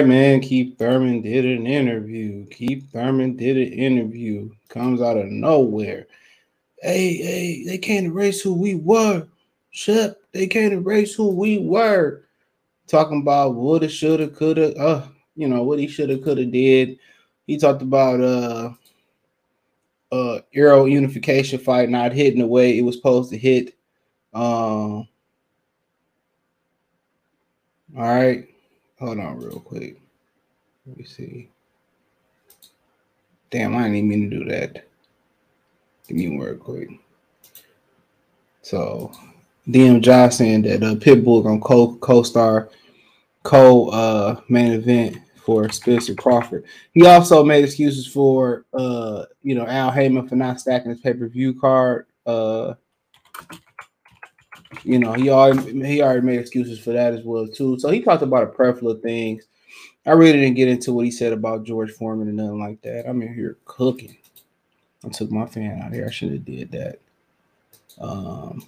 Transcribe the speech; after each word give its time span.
Right, 0.00 0.08
man. 0.08 0.40
Keith 0.40 0.78
Thurman 0.78 1.20
did 1.20 1.44
an 1.44 1.66
interview. 1.66 2.46
Keith 2.46 2.90
Thurman 2.90 3.36
did 3.36 3.58
an 3.58 3.70
interview. 3.74 4.48
Comes 4.70 5.02
out 5.02 5.18
of 5.18 5.26
nowhere. 5.26 6.06
Hey, 6.80 7.16
hey, 7.16 7.64
they 7.66 7.76
can't 7.76 8.06
erase 8.06 8.40
who 8.40 8.54
we 8.54 8.76
were. 8.76 9.28
Shep, 9.72 10.16
they 10.32 10.46
can't 10.46 10.72
erase 10.72 11.14
who 11.14 11.28
we 11.28 11.58
were. 11.58 12.24
Talking 12.86 13.20
about 13.20 13.56
woulda, 13.56 13.90
shoulda, 13.90 14.28
coulda, 14.28 14.74
uh, 14.78 15.06
you 15.36 15.46
know, 15.48 15.64
what 15.64 15.78
he 15.78 15.86
shoulda, 15.86 16.16
coulda 16.16 16.46
did. 16.46 16.98
He 17.46 17.58
talked 17.58 17.82
about 17.82 18.22
uh 18.22 18.70
uh 20.12 20.40
Euro 20.52 20.86
unification 20.86 21.58
fight 21.58 21.90
not 21.90 22.12
hitting 22.12 22.40
the 22.40 22.46
way 22.46 22.78
it 22.78 22.82
was 22.82 22.96
supposed 22.96 23.30
to 23.32 23.36
hit. 23.36 23.74
Um 24.32 25.06
all 27.94 28.08
right. 28.14 28.49
Hold 29.00 29.18
on 29.18 29.38
real 29.38 29.60
quick. 29.60 29.98
Let 30.86 30.98
me 30.98 31.04
see. 31.04 31.48
Damn, 33.50 33.74
I 33.76 33.88
didn't 33.88 34.08
mean 34.08 34.30
to 34.30 34.38
do 34.38 34.44
that. 34.44 34.86
Give 36.06 36.16
me 36.16 36.38
real 36.38 36.56
quick. 36.56 36.90
So 38.60 39.10
DM 39.68 40.02
Josh 40.02 40.36
saying 40.36 40.62
that 40.62 40.82
uh, 40.82 40.94
Pitbull 40.96 41.42
gonna 41.42 41.60
co 41.60 41.96
co-star 41.96 42.68
co 43.42 43.88
uh 43.88 44.40
main 44.48 44.72
event 44.72 45.16
for 45.36 45.70
Spencer 45.70 46.14
Crawford. 46.14 46.64
He 46.92 47.06
also 47.06 47.42
made 47.42 47.64
excuses 47.64 48.06
for 48.06 48.66
uh 48.74 49.24
you 49.42 49.54
know 49.54 49.66
Al 49.66 49.90
Haymon 49.90 50.28
for 50.28 50.36
not 50.36 50.60
stacking 50.60 50.90
his 50.90 51.00
pay-per-view 51.00 51.58
card. 51.58 52.06
Uh 52.26 52.74
you 54.84 54.98
know, 54.98 55.12
he 55.12 55.30
already 55.30 55.86
he 55.86 56.02
already 56.02 56.26
made 56.26 56.38
excuses 56.38 56.78
for 56.78 56.92
that 56.92 57.14
as 57.14 57.24
well 57.24 57.46
too. 57.46 57.78
So 57.78 57.90
he 57.90 58.00
talked 58.00 58.22
about 58.22 58.44
a 58.44 58.46
plethora 58.46 58.90
of 58.90 59.02
things. 59.02 59.44
I 60.06 60.12
really 60.12 60.32
didn't 60.32 60.54
get 60.54 60.68
into 60.68 60.92
what 60.92 61.04
he 61.04 61.10
said 61.10 61.32
about 61.32 61.64
George 61.64 61.92
Foreman 61.92 62.28
and 62.28 62.36
nothing 62.36 62.60
like 62.60 62.80
that. 62.82 63.08
I'm 63.08 63.20
in 63.22 63.34
here 63.34 63.58
cooking. 63.64 64.16
I 65.04 65.08
took 65.08 65.30
my 65.30 65.46
fan 65.46 65.82
out 65.82 65.92
here. 65.92 66.06
I 66.06 66.10
should 66.10 66.32
have 66.32 66.44
did 66.44 66.70
that. 66.72 66.98
Um, 68.00 68.64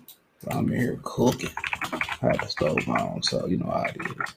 I'm 0.48 0.70
in 0.72 0.78
here 0.78 1.00
cooking. 1.02 1.50
I 1.92 2.26
had 2.26 2.40
the 2.40 2.46
stove 2.48 2.88
on, 2.88 3.22
so 3.22 3.46
you 3.46 3.58
know 3.58 3.70
it 3.86 3.96
is. 4.00 4.34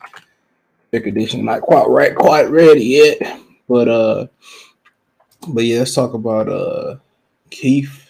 Air 0.93 1.01
conditioning 1.01 1.45
not 1.45 1.61
quite 1.61 1.89
right, 1.89 2.15
quite 2.15 2.49
ready 2.49 2.85
yet. 2.85 3.39
But 3.67 3.87
uh, 3.87 4.27
but 5.47 5.65
yeah, 5.65 5.79
let's 5.79 5.93
talk 5.93 6.13
about 6.13 6.47
uh 6.47 6.97
Keith 7.49 8.04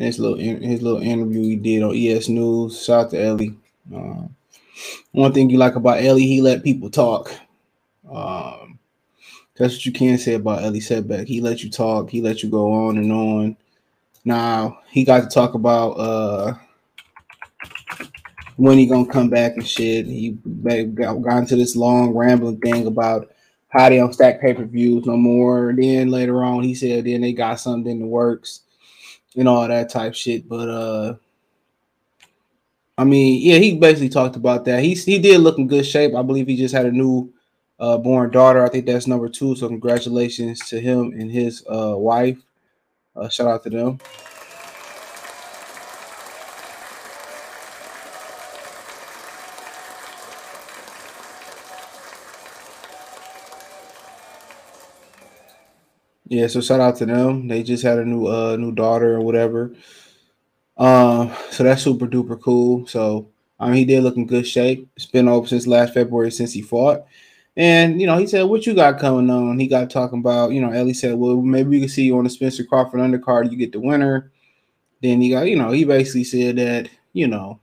in 0.00 0.06
his 0.06 0.18
little 0.18 0.38
his 0.38 0.80
little 0.80 1.02
interview 1.02 1.42
he 1.42 1.56
did 1.56 1.82
on 1.82 1.94
ES 1.94 2.30
News. 2.30 2.82
Shout 2.82 3.06
out 3.06 3.10
to 3.10 3.22
Elie. 3.22 3.54
Um, 3.94 4.34
one 5.12 5.32
thing 5.32 5.50
you 5.50 5.58
like 5.58 5.76
about 5.76 6.02
Elie, 6.02 6.26
he 6.26 6.40
let 6.40 6.64
people 6.64 6.88
talk. 6.88 7.30
Um, 8.10 8.78
that's 9.56 9.74
what 9.74 9.84
you 9.84 9.92
can 9.92 10.16
say 10.16 10.34
about 10.34 10.62
Elie 10.62 10.80
Seckbach. 10.80 11.26
He 11.28 11.42
let 11.42 11.62
you 11.62 11.70
talk. 11.70 12.08
He 12.08 12.22
let 12.22 12.42
you 12.42 12.48
go 12.48 12.72
on 12.72 12.96
and 12.96 13.12
on. 13.12 13.56
Now 14.24 14.78
he 14.88 15.04
got 15.04 15.22
to 15.22 15.28
talk 15.28 15.52
about 15.52 15.90
uh 15.92 16.54
when 18.56 18.78
he 18.78 18.86
gonna 18.86 19.06
come 19.06 19.28
back 19.28 19.56
and 19.56 19.68
shit. 19.68 20.06
He 20.06 20.38
got, 20.62 21.20
got 21.20 21.38
into 21.38 21.56
this 21.56 21.76
long 21.76 22.14
rambling 22.14 22.58
thing 22.60 22.86
about 22.86 23.30
how 23.68 23.90
they 23.90 23.98
don't 23.98 24.14
stack 24.14 24.40
pay 24.40 24.54
per 24.54 24.64
views 24.64 25.04
no 25.04 25.18
more. 25.18 25.74
Then 25.76 26.10
later 26.10 26.42
on, 26.42 26.62
he 26.62 26.74
said 26.74 27.04
then 27.04 27.20
they 27.20 27.34
got 27.34 27.60
something 27.60 27.92
in 27.92 28.00
the 28.00 28.06
works 28.06 28.62
and 29.36 29.48
all 29.48 29.66
that 29.66 29.90
type 29.90 30.14
shit. 30.14 30.48
But 30.48 30.68
uh 30.68 31.14
I 32.98 33.04
mean, 33.04 33.40
yeah, 33.40 33.56
he 33.56 33.78
basically 33.78 34.10
talked 34.10 34.36
about 34.36 34.64
that. 34.66 34.82
He 34.82 34.94
he 34.94 35.18
did 35.18 35.40
look 35.40 35.58
in 35.58 35.68
good 35.68 35.86
shape. 35.86 36.14
I 36.14 36.22
believe 36.22 36.46
he 36.46 36.56
just 36.56 36.74
had 36.74 36.86
a 36.86 36.92
new 36.92 37.32
uh 37.78 37.96
born 37.98 38.30
daughter. 38.30 38.64
I 38.64 38.68
think 38.68 38.86
that's 38.86 39.06
number 39.06 39.28
two. 39.28 39.56
So 39.56 39.68
congratulations 39.68 40.60
to 40.68 40.80
him 40.80 41.12
and 41.12 41.30
his 41.30 41.64
uh 41.66 41.94
wife. 41.96 42.38
Uh, 43.16 43.28
shout 43.28 43.48
out 43.48 43.62
to 43.64 43.70
them. 43.70 43.98
Yeah, 56.30 56.46
so 56.46 56.60
shout 56.62 56.80
out 56.80 56.96
to 56.96 57.06
them. 57.06 57.46
They 57.48 57.62
just 57.62 57.82
had 57.82 57.98
a 57.98 58.04
new 58.06 58.26
uh 58.26 58.56
new 58.56 58.72
daughter 58.72 59.16
or 59.16 59.20
whatever. 59.20 59.74
Um, 60.78 61.32
so 61.50 61.62
that's 61.64 61.82
super 61.82 62.06
duper 62.06 62.40
cool. 62.40 62.86
So 62.86 63.28
I 63.58 63.66
mean, 63.66 63.74
he 63.76 63.84
did 63.84 64.02
look 64.02 64.16
in 64.16 64.26
good 64.26 64.46
shape. 64.46 64.88
It's 64.96 65.06
been 65.06 65.28
over 65.28 65.46
since 65.46 65.66
last 65.66 65.92
February 65.94 66.30
since 66.30 66.52
he 66.52 66.62
fought. 66.62 67.04
And 67.56 68.00
you 68.00 68.06
know, 68.06 68.16
he 68.18 68.26
said, 68.26 68.44
"What 68.44 68.66
you 68.66 68.74
got 68.74 68.98
coming 69.00 69.30
on?" 69.30 69.58
He 69.58 69.66
got 69.68 69.90
talking 69.90 70.20
about, 70.20 70.52
you 70.52 70.60
know, 70.60 70.70
Elie 70.70 70.94
said, 70.94 71.16
"Well, 71.18 71.36
maybe 71.42 71.70
we 71.70 71.80
can 71.80 71.88
see 71.88 72.04
you 72.04 72.18
on 72.18 72.24
the 72.24 72.30
Spencer 72.30 72.64
Crawford 72.64 73.00
undercard. 73.00 73.50
You 73.50 73.58
get 73.58 73.72
the 73.72 73.80
winner." 73.80 74.32
Then 75.02 75.22
he 75.22 75.30
got, 75.30 75.48
you 75.48 75.56
know, 75.56 75.72
he 75.72 75.84
basically 75.84 76.24
said 76.24 76.56
that, 76.56 76.90
you 77.14 77.28
know, 77.28 77.60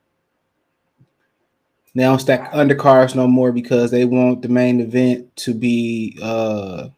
they 1.96 2.04
don't 2.04 2.20
stack 2.20 2.52
undercards 2.54 3.16
no 3.16 3.28
more 3.28 3.52
because 3.52 3.90
they 3.92 4.06
want 4.06 4.42
the 4.42 4.50
main 4.50 4.80
event 4.80 5.36
to 5.38 5.54
be 5.54 6.18
uh 6.22 6.90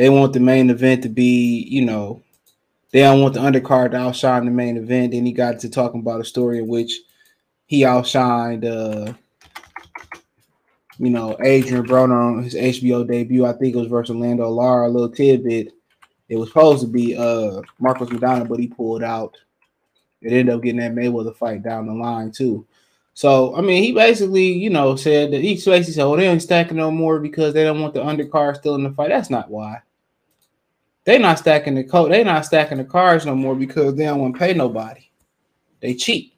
they 0.00 0.08
want 0.08 0.32
the 0.32 0.40
main 0.40 0.70
event 0.70 1.02
to 1.02 1.10
be, 1.10 1.66
you 1.68 1.84
know, 1.84 2.22
they 2.90 3.00
don't 3.00 3.20
want 3.20 3.34
the 3.34 3.40
undercard 3.40 3.90
to 3.90 3.98
outshine 3.98 4.46
the 4.46 4.50
main 4.50 4.78
event. 4.78 5.12
Then 5.12 5.26
he 5.26 5.32
got 5.32 5.58
to 5.58 5.68
talking 5.68 6.00
about 6.00 6.22
a 6.22 6.24
story 6.24 6.56
in 6.56 6.68
which 6.68 7.00
he 7.66 7.82
outshined, 7.82 8.64
uh, 8.64 9.12
you 10.96 11.10
know, 11.10 11.36
Adrian 11.44 11.86
Broner 11.86 12.38
on 12.38 12.42
his 12.42 12.54
HBO 12.54 13.06
debut. 13.06 13.44
I 13.44 13.52
think 13.52 13.74
it 13.74 13.78
was 13.78 13.88
versus 13.88 14.16
Orlando 14.16 14.48
Lora, 14.48 14.88
a 14.88 14.90
little 14.90 15.10
tidbit. 15.10 15.74
It 16.30 16.36
was 16.36 16.48
supposed 16.48 16.80
to 16.80 16.88
be 16.88 17.14
uh 17.14 17.60
Marcos 17.78 18.08
Maidana, 18.08 18.48
but 18.48 18.58
he 18.58 18.68
pulled 18.68 19.02
out. 19.02 19.36
It 20.22 20.32
ended 20.32 20.54
up 20.54 20.62
getting 20.62 20.80
that 20.80 20.94
Mayweather 20.94 21.36
fight 21.36 21.62
down 21.62 21.86
the 21.86 21.92
line 21.92 22.30
too. 22.30 22.66
So 23.12 23.54
I 23.54 23.60
mean, 23.60 23.82
he 23.82 23.92
basically, 23.92 24.50
you 24.50 24.70
know, 24.70 24.96
said 24.96 25.30
that 25.32 25.42
he 25.42 25.56
basically 25.56 25.82
said, 25.82 26.06
"Oh, 26.06 26.16
they 26.16 26.26
ain't 26.26 26.40
stacking 26.40 26.78
no 26.78 26.90
more 26.90 27.20
because 27.20 27.52
they 27.52 27.64
don't 27.64 27.82
want 27.82 27.92
the 27.92 28.00
undercard 28.00 28.56
still 28.56 28.76
in 28.76 28.82
the 28.82 28.92
fight." 28.92 29.10
That's 29.10 29.28
not 29.28 29.50
why. 29.50 29.82
They 31.04 31.18
not 31.18 31.38
stacking 31.38 31.74
the 31.74 31.84
code. 31.84 32.12
They 32.12 32.22
not 32.24 32.44
stacking 32.44 32.78
the 32.78 32.84
cards 32.84 33.26
no 33.26 33.34
more 33.34 33.54
because 33.54 33.94
they 33.94 34.04
don't 34.04 34.20
want 34.20 34.34
to 34.34 34.38
pay 34.38 34.52
nobody. 34.52 35.08
They 35.80 35.94
cheap, 35.94 36.34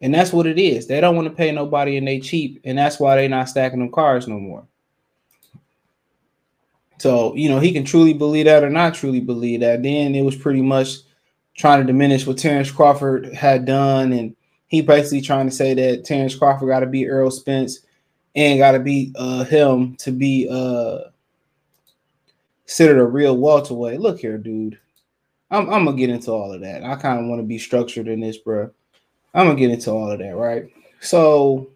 and 0.00 0.12
that's 0.12 0.32
what 0.32 0.46
it 0.46 0.58
is. 0.58 0.86
They 0.86 1.00
don't 1.00 1.14
want 1.14 1.28
to 1.28 1.34
pay 1.34 1.52
nobody, 1.52 1.96
and 1.96 2.06
they 2.06 2.18
cheap, 2.18 2.60
and 2.64 2.76
that's 2.76 2.98
why 2.98 3.16
they 3.16 3.28
not 3.28 3.48
stacking 3.48 3.78
them 3.78 3.92
cards 3.92 4.26
no 4.26 4.38
more. 4.38 4.66
So 6.98 7.34
you 7.36 7.48
know 7.48 7.60
he 7.60 7.72
can 7.72 7.84
truly 7.84 8.12
believe 8.12 8.46
that 8.46 8.64
or 8.64 8.70
not 8.70 8.94
truly 8.94 9.20
believe 9.20 9.60
that. 9.60 9.82
Then 9.82 10.14
it 10.14 10.22
was 10.22 10.36
pretty 10.36 10.62
much 10.62 10.98
trying 11.56 11.80
to 11.80 11.86
diminish 11.86 12.26
what 12.26 12.38
Terence 12.38 12.70
Crawford 12.70 13.32
had 13.32 13.64
done, 13.64 14.12
and 14.12 14.34
he 14.66 14.82
basically 14.82 15.20
trying 15.20 15.46
to 15.48 15.54
say 15.54 15.74
that 15.74 16.04
Terence 16.04 16.34
Crawford 16.34 16.68
got 16.68 16.80
to 16.80 16.86
beat 16.86 17.08
Earl 17.08 17.30
Spence 17.30 17.80
and 18.34 18.58
got 18.58 18.72
to 18.72 18.80
beat 18.80 19.14
uh, 19.16 19.44
him 19.44 19.94
to 19.96 20.10
be 20.10 20.48
uh, 20.50 21.10
considered 22.72 23.02
a 23.02 23.04
real 23.04 23.36
welterweight. 23.36 24.00
Look 24.00 24.18
here, 24.18 24.38
dude. 24.38 24.78
I'm, 25.50 25.68
I'm 25.68 25.84
gonna 25.84 25.94
get 25.94 26.08
into 26.08 26.30
all 26.30 26.54
of 26.54 26.62
that. 26.62 26.82
I 26.82 26.96
kind 26.96 27.20
of 27.20 27.26
want 27.26 27.38
to 27.38 27.46
be 27.46 27.58
structured 27.58 28.08
in 28.08 28.18
this, 28.18 28.38
bro. 28.38 28.70
I'm 29.34 29.46
gonna 29.46 29.58
get 29.58 29.70
into 29.70 29.90
all 29.90 30.10
of 30.10 30.18
that, 30.20 30.34
right? 30.34 30.70
So 31.00 31.68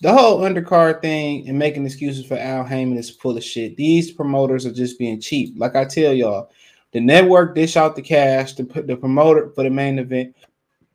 the 0.00 0.12
whole 0.12 0.40
undercard 0.40 1.00
thing 1.00 1.48
and 1.48 1.56
making 1.56 1.86
excuses 1.86 2.26
for 2.26 2.36
Al 2.36 2.64
Haymon 2.64 2.98
is 2.98 3.08
full 3.08 3.36
of 3.36 3.44
shit. 3.44 3.76
These 3.76 4.10
promoters 4.10 4.66
are 4.66 4.72
just 4.72 4.98
being 4.98 5.20
cheap. 5.20 5.54
Like 5.56 5.76
I 5.76 5.84
tell 5.84 6.12
y'all, 6.12 6.50
the 6.90 6.98
network 6.98 7.54
dish 7.54 7.76
out 7.76 7.94
the 7.94 8.02
cash 8.02 8.54
to 8.54 8.64
put 8.64 8.88
the 8.88 8.96
promoter 8.96 9.52
for 9.54 9.62
the 9.62 9.70
main 9.70 10.00
event. 10.00 10.34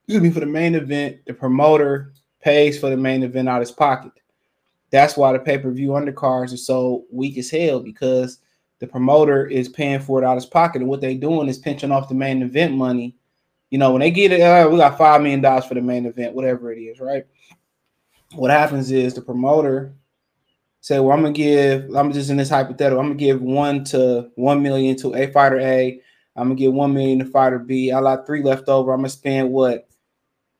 Excuse 0.09 0.23
me, 0.23 0.29
for 0.29 0.41
the 0.41 0.45
main 0.45 0.75
event, 0.75 1.19
the 1.25 1.33
promoter 1.33 2.11
pays 2.41 2.77
for 2.77 2.89
the 2.89 2.97
main 2.97 3.23
event 3.23 3.47
out 3.47 3.61
of 3.61 3.69
his 3.69 3.71
pocket. 3.71 4.11
That's 4.89 5.17
why 5.17 5.33
the 5.33 5.39
pay 5.39 5.57
per 5.57 5.71
view 5.71 5.89
undercards 5.89 6.53
are 6.53 6.57
so 6.57 7.05
weak 7.11 7.37
as 7.37 7.49
hell 7.49 7.79
because 7.79 8.39
the 8.79 8.87
promoter 8.87 9.47
is 9.47 9.69
paying 9.69 9.99
for 9.99 10.21
it 10.21 10.25
out 10.25 10.37
of 10.37 10.43
his 10.43 10.45
pocket, 10.45 10.81
and 10.81 10.89
what 10.89 11.01
they're 11.01 11.15
doing 11.15 11.49
is 11.49 11.57
pinching 11.57 11.91
off 11.91 12.09
the 12.09 12.15
main 12.15 12.41
event 12.41 12.75
money. 12.75 13.15
You 13.69 13.79
know, 13.79 13.91
when 13.91 13.99
they 13.99 14.11
get 14.11 14.31
it, 14.31 14.41
uh, 14.41 14.69
we 14.69 14.77
got 14.77 14.97
five 14.97 15.21
million 15.21 15.41
dollars 15.41 15.65
for 15.65 15.73
the 15.73 15.81
main 15.81 16.05
event, 16.05 16.35
whatever 16.35 16.71
it 16.71 16.79
is, 16.79 16.99
right? 16.99 17.25
What 18.35 18.51
happens 18.51 18.91
is 18.91 19.13
the 19.13 19.21
promoter 19.21 19.93
say, 20.81 20.99
"Well, 20.99 21.11
I'm 21.11 21.21
gonna 21.21 21.33
give. 21.33 21.93
I'm 21.95 22.13
just 22.13 22.29
in 22.29 22.37
this 22.37 22.49
hypothetical. 22.49 22.99
I'm 22.99 23.07
gonna 23.07 23.15
give 23.15 23.41
one 23.41 23.83
to 23.85 24.31
one 24.35 24.61
million 24.61 24.95
to 24.97 25.15
a 25.15 25.27
fighter 25.27 25.59
A. 25.59 25.99
I'm 26.35 26.49
gonna 26.49 26.55
give 26.55 26.73
one 26.73 26.93
million 26.93 27.19
to 27.19 27.25
fighter 27.25 27.59
B. 27.59 27.91
I 27.91 27.99
got 27.99 28.25
three 28.25 28.43
left 28.43 28.69
over. 28.69 28.93
I'm 28.93 28.99
gonna 28.99 29.09
spend 29.09 29.51
what, 29.51 29.87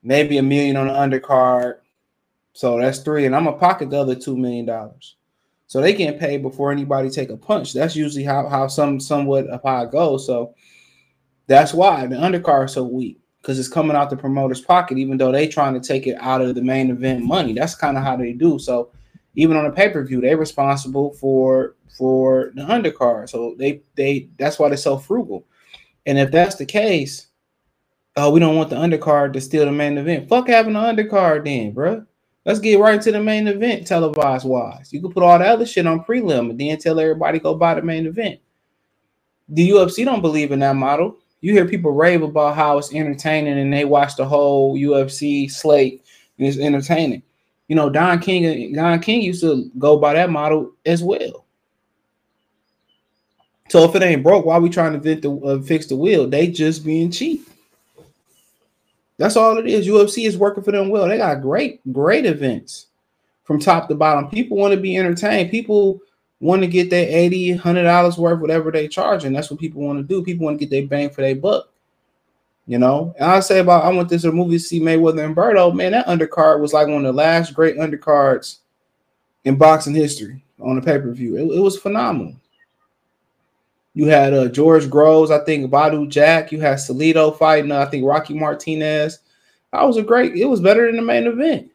maybe 0.03 0.37
a 0.37 0.43
million 0.43 0.75
on 0.75 0.87
the 0.87 0.93
undercard, 1.19 1.75
so 2.57 2.79
that's 2.79 2.97
three, 2.97 3.27
and 3.27 3.35
I'm 3.35 3.43
gonna 3.43 3.55
pocket 3.55 3.91
the 3.91 3.99
other 3.99 4.15
two 4.15 4.35
million 4.35 4.65
dollars. 4.65 5.17
So 5.67 5.79
they 5.79 5.93
get 5.93 6.19
paid 6.19 6.41
before 6.41 6.71
anybody 6.71 7.07
take 7.07 7.29
a 7.29 7.37
punch. 7.37 7.71
That's 7.71 7.95
usually 7.95 8.23
how 8.23 8.49
how 8.49 8.65
some 8.65 8.99
somewhat 8.99 9.45
of 9.45 9.61
how 9.63 9.83
it 9.83 9.91
goes. 9.91 10.25
So 10.25 10.55
that's 11.45 11.71
why 11.71 12.07
the 12.07 12.15
undercard 12.15 12.65
is 12.65 12.73
so 12.73 12.83
weak 12.83 13.19
because 13.39 13.59
it's 13.59 13.67
coming 13.67 13.95
out 13.95 14.09
the 14.09 14.17
promoter's 14.17 14.59
pocket, 14.59 14.97
even 14.97 15.19
though 15.19 15.31
they 15.31 15.47
trying 15.47 15.79
to 15.79 15.87
take 15.87 16.07
it 16.07 16.17
out 16.19 16.41
of 16.41 16.55
the 16.55 16.63
main 16.63 16.89
event 16.89 17.23
money. 17.23 17.53
That's 17.53 17.75
kind 17.75 17.95
of 17.95 18.03
how 18.03 18.17
they 18.17 18.33
do. 18.33 18.57
So 18.57 18.91
even 19.35 19.55
on 19.55 19.67
a 19.67 19.71
pay 19.71 19.89
per 19.91 20.03
view, 20.03 20.19
they're 20.19 20.35
responsible 20.35 21.13
for 21.13 21.75
for 21.95 22.53
the 22.55 22.63
undercard. 22.63 23.29
So 23.29 23.53
they 23.59 23.83
they 23.93 24.29
that's 24.39 24.57
why 24.57 24.69
they're 24.69 24.77
so 24.77 24.97
frugal. 24.97 25.45
And 26.07 26.17
if 26.17 26.31
that's 26.31 26.55
the 26.55 26.65
case, 26.65 27.27
oh, 28.15 28.31
we 28.31 28.39
don't 28.39 28.55
want 28.55 28.71
the 28.71 28.77
undercard 28.77 29.33
to 29.33 29.41
steal 29.41 29.65
the 29.65 29.71
main 29.71 29.99
event. 29.99 30.27
Fuck 30.27 30.47
having 30.47 30.73
the 30.73 30.79
undercard 30.79 31.45
then, 31.45 31.73
bro. 31.73 32.06
Let's 32.47 32.59
get 32.59 32.79
right 32.79 33.01
to 33.01 33.11
the 33.11 33.21
main 33.21 33.45
event 33.49 33.85
televised 33.85 34.45
wise. 34.45 34.93
You 34.93 35.01
can 35.01 35.11
put 35.11 35.21
all 35.21 35.37
the 35.37 35.45
other 35.45 35.65
shit 35.65 35.85
on 35.85 36.05
prelim 36.05 36.49
and 36.49 36.57
then 36.57 36.77
tell 36.77 36.97
everybody 36.97 37.39
go 37.39 37.53
buy 37.55 37.73
the 37.73 37.81
main 37.81 38.07
event. 38.07 38.39
The 39.49 39.69
UFC 39.71 40.05
don't 40.05 40.21
believe 40.21 40.53
in 40.53 40.59
that 40.59 40.77
model. 40.77 41.17
You 41.41 41.51
hear 41.51 41.67
people 41.67 41.91
rave 41.91 42.21
about 42.21 42.55
how 42.55 42.77
it's 42.77 42.93
entertaining 42.93 43.59
and 43.59 43.73
they 43.73 43.83
watch 43.83 44.15
the 44.15 44.25
whole 44.25 44.77
UFC 44.77 45.51
slate 45.51 46.05
and 46.37 46.47
it's 46.47 46.57
entertaining. 46.57 47.21
You 47.67 47.75
know, 47.75 47.89
Don 47.89 48.19
King 48.19 48.71
Don 48.71 49.01
King 49.01 49.23
used 49.23 49.41
to 49.41 49.69
go 49.77 49.97
by 49.97 50.13
that 50.13 50.29
model 50.29 50.71
as 50.85 51.03
well. 51.03 51.43
So 53.67 53.83
if 53.83 53.93
it 53.93 54.03
ain't 54.03 54.23
broke, 54.23 54.45
why 54.45 54.55
are 54.55 54.61
we 54.61 54.69
trying 54.69 54.93
to 54.93 55.15
the, 55.15 55.31
uh, 55.31 55.61
fix 55.61 55.87
the 55.87 55.97
wheel? 55.97 56.29
They 56.29 56.47
just 56.47 56.85
being 56.85 57.11
cheap. 57.11 57.45
That's 59.17 59.35
all 59.35 59.57
it 59.57 59.67
is. 59.67 59.87
UFC 59.87 60.27
is 60.27 60.37
working 60.37 60.63
for 60.63 60.71
them 60.71 60.89
well. 60.89 61.07
They 61.07 61.17
got 61.17 61.41
great, 61.41 61.81
great 61.91 62.25
events 62.25 62.87
from 63.43 63.59
top 63.59 63.87
to 63.87 63.95
bottom. 63.95 64.29
People 64.29 64.57
want 64.57 64.73
to 64.73 64.79
be 64.79 64.97
entertained. 64.97 65.49
People 65.49 66.01
want 66.39 66.61
to 66.61 66.67
get 66.67 66.89
their 66.89 67.07
80 67.09 67.53
100 67.53 67.83
dollars 67.83 68.17
worth 68.17 68.39
whatever 68.39 68.71
they 68.71 68.87
charge 68.87 69.23
and 69.23 69.35
that's 69.35 69.49
what 69.49 69.59
people 69.59 69.81
want 69.81 69.97
to 69.97 70.03
do 70.03 70.23
people 70.23 70.45
want 70.45 70.59
to 70.59 70.65
get 70.65 70.69
their 70.69 70.87
bang 70.87 71.09
for 71.09 71.21
their 71.21 71.35
buck 71.35 71.69
you 72.67 72.77
know 72.77 73.13
and 73.17 73.31
i 73.31 73.39
say 73.39 73.59
about 73.59 73.83
i 73.83 73.89
went 73.89 74.07
to 74.07 74.17
the 74.17 74.31
movie 74.31 74.57
to 74.57 74.63
see 74.63 74.79
mayweather 74.79 75.25
and 75.25 75.35
berto 75.35 75.73
man 75.73 75.93
that 75.93 76.05
undercard 76.05 76.59
was 76.59 76.73
like 76.73 76.87
one 76.87 76.97
of 76.97 77.03
the 77.03 77.11
last 77.11 77.53
great 77.53 77.77
undercards 77.77 78.57
in 79.45 79.55
boxing 79.55 79.95
history 79.95 80.43
on 80.59 80.75
the 80.75 80.81
pay-per-view 80.81 81.37
it, 81.37 81.57
it 81.57 81.59
was 81.59 81.79
phenomenal 81.79 82.35
you 83.97 84.05
had 84.05 84.31
uh, 84.31 84.47
George 84.47 84.91
Groves, 84.91 85.31
I 85.31 85.43
think 85.43 85.71
Badou 85.71 86.07
Jack. 86.07 86.51
You 86.51 86.59
had 86.59 86.77
Salido 86.77 87.35
fighting, 87.35 87.71
uh, 87.71 87.79
I 87.79 87.85
think 87.85 88.05
Rocky 88.05 88.35
Martinez. 88.35 89.21
That 89.73 89.81
was 89.87 89.97
a 89.97 90.03
great. 90.03 90.35
It 90.35 90.45
was 90.45 90.61
better 90.61 90.85
than 90.85 90.97
the 90.97 91.01
main 91.01 91.25
event. 91.25 91.71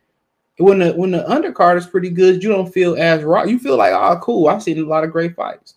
When 0.59 0.79
the 0.79 0.93
when 0.93 1.11
the 1.11 1.25
undercard 1.25 1.79
is 1.79 1.87
pretty 1.89 2.11
good, 2.11 2.41
you 2.41 2.49
don't 2.49 2.73
feel 2.73 2.95
as 2.95 3.25
raw. 3.25 3.43
You 3.43 3.59
feel 3.59 3.77
like, 3.77 3.93
oh, 3.93 4.21
cool. 4.23 4.47
I've 4.47 4.63
seen 4.63 4.79
a 4.79 4.87
lot 4.87 5.03
of 5.03 5.11
great 5.11 5.35
fights. 5.35 5.75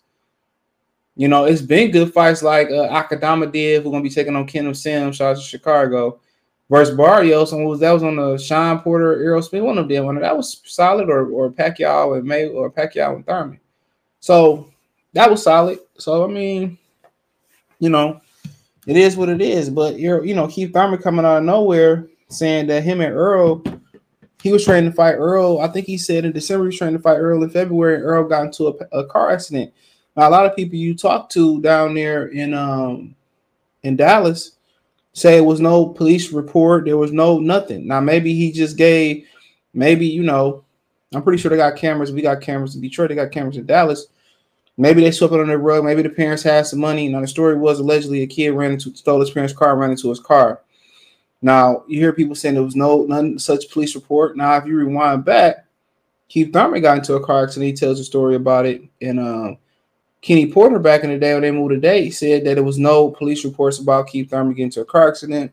You 1.16 1.26
know, 1.26 1.46
it's 1.46 1.62
been 1.62 1.90
good 1.90 2.12
fights 2.14 2.44
like 2.44 2.68
uh, 2.68 2.90
Akhmadaliev, 2.90 3.82
who's 3.82 3.90
gonna 3.90 4.02
be 4.04 4.08
taking 4.08 4.36
on 4.36 4.46
Kenneth 4.46 4.76
Sims, 4.76 5.16
shout 5.16 5.32
out 5.32 5.38
to 5.38 5.42
Chicago, 5.42 6.20
versus 6.70 6.96
Barrios, 6.96 7.54
and 7.54 7.66
was 7.66 7.80
that 7.80 7.90
was 7.90 8.04
on 8.04 8.14
the 8.14 8.38
Shawn 8.38 8.78
Porter, 8.82 9.20
Errol 9.20 9.42
Spence, 9.42 9.64
one 9.64 9.78
of 9.78 9.88
them. 9.88 10.04
One 10.04 10.20
that 10.20 10.36
was 10.36 10.62
solid, 10.64 11.10
or 11.10 11.28
or 11.28 11.50
Pacquiao 11.50 12.16
and 12.16 12.24
May 12.24 12.46
or 12.46 12.70
Pacquiao 12.70 13.16
and 13.16 13.26
Thurman. 13.26 13.58
So 14.20 14.70
that 15.16 15.30
was 15.30 15.42
solid. 15.42 15.78
So 15.96 16.24
I 16.24 16.28
mean, 16.28 16.76
you 17.78 17.88
know, 17.88 18.20
it 18.86 18.98
is 18.98 19.16
what 19.16 19.30
it 19.30 19.40
is. 19.40 19.70
But 19.70 19.98
you're, 19.98 20.22
you 20.24 20.34
know, 20.34 20.46
Keith 20.46 20.74
Thurman 20.74 21.00
coming 21.00 21.24
out 21.24 21.38
of 21.38 21.44
nowhere 21.44 22.06
saying 22.28 22.66
that 22.66 22.82
him 22.82 23.00
and 23.00 23.14
Earl, 23.14 23.62
he 24.42 24.52
was 24.52 24.62
trying 24.62 24.84
to 24.84 24.92
fight 24.92 25.14
Earl. 25.14 25.60
I 25.60 25.68
think 25.68 25.86
he 25.86 25.96
said 25.96 26.26
in 26.26 26.32
December 26.32 26.64
he 26.64 26.68
was 26.68 26.78
trying 26.78 26.92
to 26.92 26.98
fight 26.98 27.16
Earl 27.16 27.42
in 27.42 27.48
February. 27.48 28.02
Earl 28.02 28.28
got 28.28 28.44
into 28.44 28.68
a, 28.68 28.98
a 28.98 29.06
car 29.06 29.30
accident. 29.30 29.72
Now, 30.16 30.28
a 30.28 30.30
lot 30.30 30.44
of 30.44 30.54
people 30.54 30.76
you 30.76 30.94
talk 30.94 31.30
to 31.30 31.62
down 31.62 31.94
there 31.94 32.26
in 32.26 32.52
um 32.52 33.16
in 33.84 33.96
Dallas 33.96 34.52
say 35.14 35.38
it 35.38 35.44
was 35.46 35.62
no 35.62 35.86
police 35.86 36.30
report. 36.30 36.84
There 36.84 36.98
was 36.98 37.12
no 37.12 37.38
nothing. 37.38 37.86
Now 37.86 38.00
maybe 38.00 38.34
he 38.34 38.52
just 38.52 38.76
gave, 38.76 39.26
maybe 39.72 40.06
you 40.06 40.24
know, 40.24 40.62
I'm 41.14 41.22
pretty 41.22 41.40
sure 41.40 41.50
they 41.50 41.56
got 41.56 41.76
cameras. 41.76 42.12
We 42.12 42.20
got 42.20 42.42
cameras 42.42 42.74
in 42.74 42.82
Detroit. 42.82 43.08
They 43.08 43.14
got 43.14 43.32
cameras 43.32 43.56
in 43.56 43.64
Dallas. 43.64 44.08
Maybe 44.78 45.00
they 45.00 45.10
swept 45.10 45.32
it 45.32 45.40
on 45.40 45.48
the 45.48 45.56
rug. 45.56 45.84
Maybe 45.84 46.02
the 46.02 46.10
parents 46.10 46.42
had 46.42 46.66
some 46.66 46.80
money. 46.80 47.08
Now 47.08 47.20
the 47.20 47.26
story 47.26 47.56
was 47.56 47.78
allegedly 47.78 48.22
a 48.22 48.26
kid 48.26 48.50
ran 48.50 48.72
into 48.72 48.94
stole 48.94 49.20
his 49.20 49.30
parents' 49.30 49.54
car, 49.54 49.76
ran 49.76 49.90
into 49.90 50.10
his 50.10 50.20
car. 50.20 50.62
Now 51.40 51.84
you 51.88 52.00
hear 52.00 52.12
people 52.12 52.34
saying 52.34 52.54
there 52.54 52.64
was 52.64 52.76
no 52.76 53.04
none 53.04 53.38
such 53.38 53.70
police 53.70 53.94
report. 53.94 54.36
Now 54.36 54.56
if 54.56 54.66
you 54.66 54.76
rewind 54.76 55.24
back, 55.24 55.66
Keith 56.28 56.52
Thurman 56.52 56.82
got 56.82 56.98
into 56.98 57.14
a 57.14 57.24
car 57.24 57.44
accident. 57.44 57.66
He 57.66 57.72
tells 57.72 58.00
a 58.00 58.04
story 58.04 58.34
about 58.34 58.66
it. 58.66 58.82
And 59.00 59.20
um, 59.20 59.58
Kenny 60.20 60.50
Porter 60.50 60.78
back 60.78 61.04
in 61.04 61.10
the 61.10 61.18
day 61.18 61.34
when 61.34 61.42
they 61.42 61.50
moved 61.50 61.70
today 61.74 62.10
said 62.10 62.44
that 62.44 62.54
there 62.54 62.64
was 62.64 62.78
no 62.78 63.10
police 63.10 63.44
reports 63.44 63.78
about 63.78 64.08
Keith 64.08 64.28
Thurman 64.28 64.52
getting 64.52 64.64
into 64.64 64.80
a 64.80 64.84
car 64.84 65.08
accident. 65.08 65.52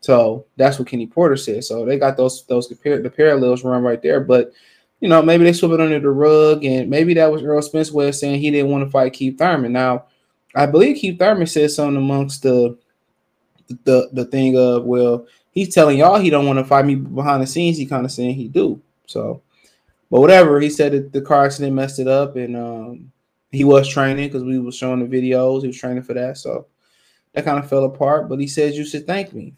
So 0.00 0.46
that's 0.56 0.78
what 0.78 0.88
Kenny 0.88 1.06
Porter 1.06 1.36
said. 1.36 1.64
So 1.64 1.84
they 1.84 1.98
got 1.98 2.16
those 2.16 2.44
those 2.44 2.68
the 2.68 3.12
parallels 3.14 3.64
run 3.64 3.82
right 3.82 4.00
there. 4.00 4.20
But 4.20 4.52
you 5.00 5.08
know, 5.08 5.22
maybe 5.22 5.44
they 5.44 5.52
swept 5.52 5.74
it 5.74 5.80
under 5.80 6.00
the 6.00 6.10
rug, 6.10 6.64
and 6.64 6.90
maybe 6.90 7.14
that 7.14 7.30
was 7.30 7.42
Earl 7.42 7.62
Spence's 7.62 7.92
way 7.92 8.08
of 8.08 8.14
saying 8.14 8.40
he 8.40 8.50
didn't 8.50 8.70
want 8.70 8.84
to 8.84 8.90
fight 8.90 9.12
Keith 9.12 9.38
Thurman. 9.38 9.72
Now, 9.72 10.06
I 10.54 10.66
believe 10.66 10.96
Keith 10.96 11.18
Thurman 11.18 11.46
said 11.46 11.70
something 11.70 11.96
amongst 11.96 12.42
the 12.42 12.76
the 13.84 14.08
the 14.12 14.24
thing 14.24 14.56
of 14.58 14.84
well, 14.84 15.26
he's 15.52 15.74
telling 15.74 15.98
y'all 15.98 16.18
he 16.18 16.30
don't 16.30 16.46
want 16.46 16.58
to 16.58 16.64
fight 16.64 16.84
me 16.84 16.96
behind 16.96 17.42
the 17.42 17.46
scenes. 17.46 17.76
He 17.76 17.86
kind 17.86 18.04
of 18.04 18.12
saying 18.12 18.34
he 18.34 18.48
do. 18.48 18.80
So, 19.06 19.42
but 20.10 20.20
whatever. 20.20 20.60
He 20.60 20.70
said 20.70 20.92
that 20.92 21.12
the 21.12 21.20
car 21.20 21.44
accident 21.44 21.74
messed 21.74 22.00
it 22.00 22.08
up, 22.08 22.36
and 22.36 22.56
um, 22.56 23.12
he 23.52 23.62
was 23.64 23.88
training 23.88 24.28
because 24.28 24.42
we 24.42 24.58
was 24.58 24.74
showing 24.74 25.06
the 25.06 25.16
videos. 25.16 25.60
He 25.60 25.68
was 25.68 25.78
training 25.78 26.02
for 26.02 26.14
that, 26.14 26.38
so 26.38 26.66
that 27.34 27.44
kind 27.44 27.62
of 27.62 27.68
fell 27.68 27.84
apart. 27.84 28.28
But 28.28 28.40
he 28.40 28.48
says 28.48 28.76
you 28.76 28.84
should 28.84 29.06
thank 29.06 29.32
me. 29.32 29.54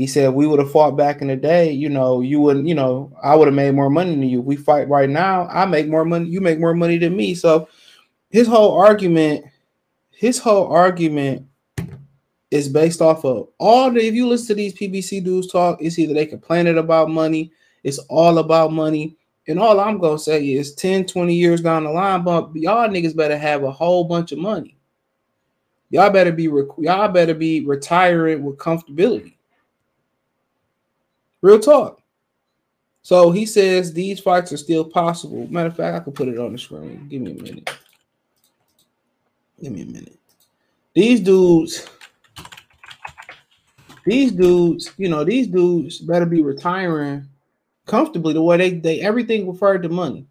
He 0.00 0.06
said 0.06 0.32
we 0.32 0.46
would 0.46 0.60
have 0.60 0.72
fought 0.72 0.96
back 0.96 1.20
in 1.20 1.28
the 1.28 1.36
day, 1.36 1.70
you 1.70 1.90
know, 1.90 2.22
you 2.22 2.40
wouldn't, 2.40 2.66
you 2.66 2.74
know, 2.74 3.14
I 3.22 3.34
would 3.36 3.48
have 3.48 3.54
made 3.54 3.74
more 3.74 3.90
money 3.90 4.12
than 4.12 4.22
you. 4.22 4.40
We 4.40 4.56
fight 4.56 4.88
right 4.88 5.10
now, 5.10 5.46
I 5.48 5.66
make 5.66 5.88
more 5.88 6.06
money, 6.06 6.24
you 6.24 6.40
make 6.40 6.58
more 6.58 6.72
money 6.72 6.96
than 6.96 7.14
me. 7.14 7.34
So 7.34 7.68
his 8.30 8.48
whole 8.48 8.80
argument, 8.80 9.44
his 10.10 10.38
whole 10.38 10.72
argument 10.72 11.46
is 12.50 12.66
based 12.70 13.02
off 13.02 13.26
of 13.26 13.48
all 13.58 13.90
the 13.90 14.00
if 14.00 14.14
you 14.14 14.26
listen 14.26 14.46
to 14.46 14.54
these 14.54 14.72
PBC 14.72 15.22
dudes 15.22 15.52
talk, 15.52 15.76
it's 15.82 15.98
either 15.98 16.14
they 16.14 16.24
complaining 16.24 16.78
about 16.78 17.10
money, 17.10 17.52
it's 17.84 17.98
all 18.08 18.38
about 18.38 18.72
money. 18.72 19.18
And 19.48 19.58
all 19.58 19.80
I'm 19.80 19.98
gonna 19.98 20.18
say 20.18 20.42
is 20.42 20.74
10, 20.76 21.04
20 21.08 21.34
years 21.34 21.60
down 21.60 21.84
the 21.84 21.90
line, 21.90 22.24
but 22.24 22.48
y'all 22.54 22.88
niggas 22.88 23.14
better 23.14 23.36
have 23.36 23.64
a 23.64 23.70
whole 23.70 24.04
bunch 24.04 24.32
of 24.32 24.38
money. 24.38 24.78
Y'all 25.90 26.08
better 26.08 26.32
be 26.32 26.44
y'all 26.78 27.08
better 27.08 27.34
be 27.34 27.66
retiring 27.66 28.42
with 28.42 28.56
comfortability. 28.56 29.34
Real 31.42 31.58
talk. 31.58 32.00
So 33.02 33.30
he 33.30 33.46
says 33.46 33.92
these 33.92 34.20
fights 34.20 34.52
are 34.52 34.58
still 34.58 34.84
possible. 34.84 35.46
Matter 35.50 35.68
of 35.68 35.76
fact, 35.76 35.96
I 35.96 36.00
can 36.00 36.12
put 36.12 36.28
it 36.28 36.38
on 36.38 36.52
the 36.52 36.58
screen. 36.58 37.08
Give 37.08 37.22
me 37.22 37.32
a 37.32 37.42
minute. 37.42 37.70
Give 39.62 39.72
me 39.72 39.82
a 39.82 39.86
minute. 39.86 40.18
These 40.94 41.20
dudes, 41.20 41.88
these 44.04 44.32
dudes, 44.32 44.92
you 44.98 45.08
know, 45.08 45.24
these 45.24 45.46
dudes 45.46 45.98
better 45.98 46.26
be 46.26 46.42
retiring 46.42 47.26
comfortably 47.86 48.32
the 48.32 48.42
way 48.42 48.56
they 48.56 48.70
they 48.70 49.00
everything 49.00 49.48
referred 49.48 49.82
to 49.82 49.88
money. 49.88 50.26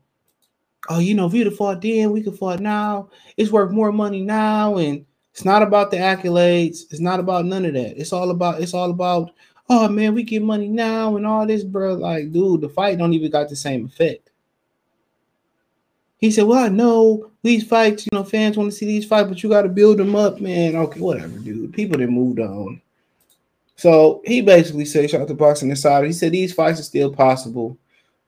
Oh, 0.90 1.00
you 1.00 1.14
know, 1.14 1.28
if 1.28 1.34
you'd 1.34 1.48
have 1.48 1.58
fought 1.58 1.82
then, 1.82 2.12
we 2.12 2.24
could 2.24 2.38
fight 2.38 2.60
now. 2.60 3.10
It's 3.38 3.52
worth 3.52 3.72
more 3.72 3.92
money 3.92 4.22
now, 4.22 4.78
and 4.78 5.06
it's 5.32 5.46
not 5.46 5.62
about 5.62 5.92
the 5.92 5.98
accolades. 5.98 6.84
It's 6.90 7.00
not 7.00 7.20
about 7.20 7.46
none 7.46 7.66
of 7.66 7.74
that. 7.74 8.00
It's 8.00 8.14
all 8.14 8.32
about 8.32 8.62
it's 8.62 8.74
all 8.74 8.90
about 8.90 9.32
oh 9.70 9.88
man, 9.88 10.14
we 10.14 10.24
get 10.24 10.42
money 10.42 10.68
now 10.68 11.16
and 11.16 11.26
all 11.26 11.46
this, 11.46 11.64
bro. 11.64 11.94
Like, 11.94 12.32
dude, 12.32 12.62
the 12.62 12.70
fight 12.70 12.98
don't 12.98 13.14
even 13.14 13.32
got 13.32 13.50
the 13.50 13.56
same 13.56 13.86
effect. 13.86 14.30
He 16.18 16.32
said, 16.32 16.46
Well, 16.46 16.66
I 16.66 16.70
know 16.70 17.32
these 17.44 17.66
fights, 17.66 18.06
you 18.06 18.18
know, 18.18 18.24
fans 18.24 18.58
want 18.58 18.72
to 18.72 18.78
see 18.78 18.86
these 18.86 19.06
fights, 19.06 19.30
but 19.30 19.42
you 19.42 19.50
got 19.50 19.62
to 19.62 19.70
build 19.70 19.98
them 19.98 20.16
up, 20.16 20.42
man. 20.42 20.76
Okay, 20.76 21.00
whatever, 21.00 21.38
dude. 21.40 21.74
People 21.74 21.98
that 21.98 22.10
moved 22.10 22.40
on. 22.40 22.82
So 23.78 24.22
he 24.26 24.42
basically 24.42 24.84
said, 24.84 25.10
shout 25.10 25.22
out 25.22 25.30
to 25.30 25.34
Boxing 25.34 25.70
Insider. 25.70 26.06
He 26.06 26.12
said 26.12 26.34
these 26.34 26.54
fights 26.54 26.82
are 26.82 26.84
still 26.84 27.14
possible. 27.14 27.78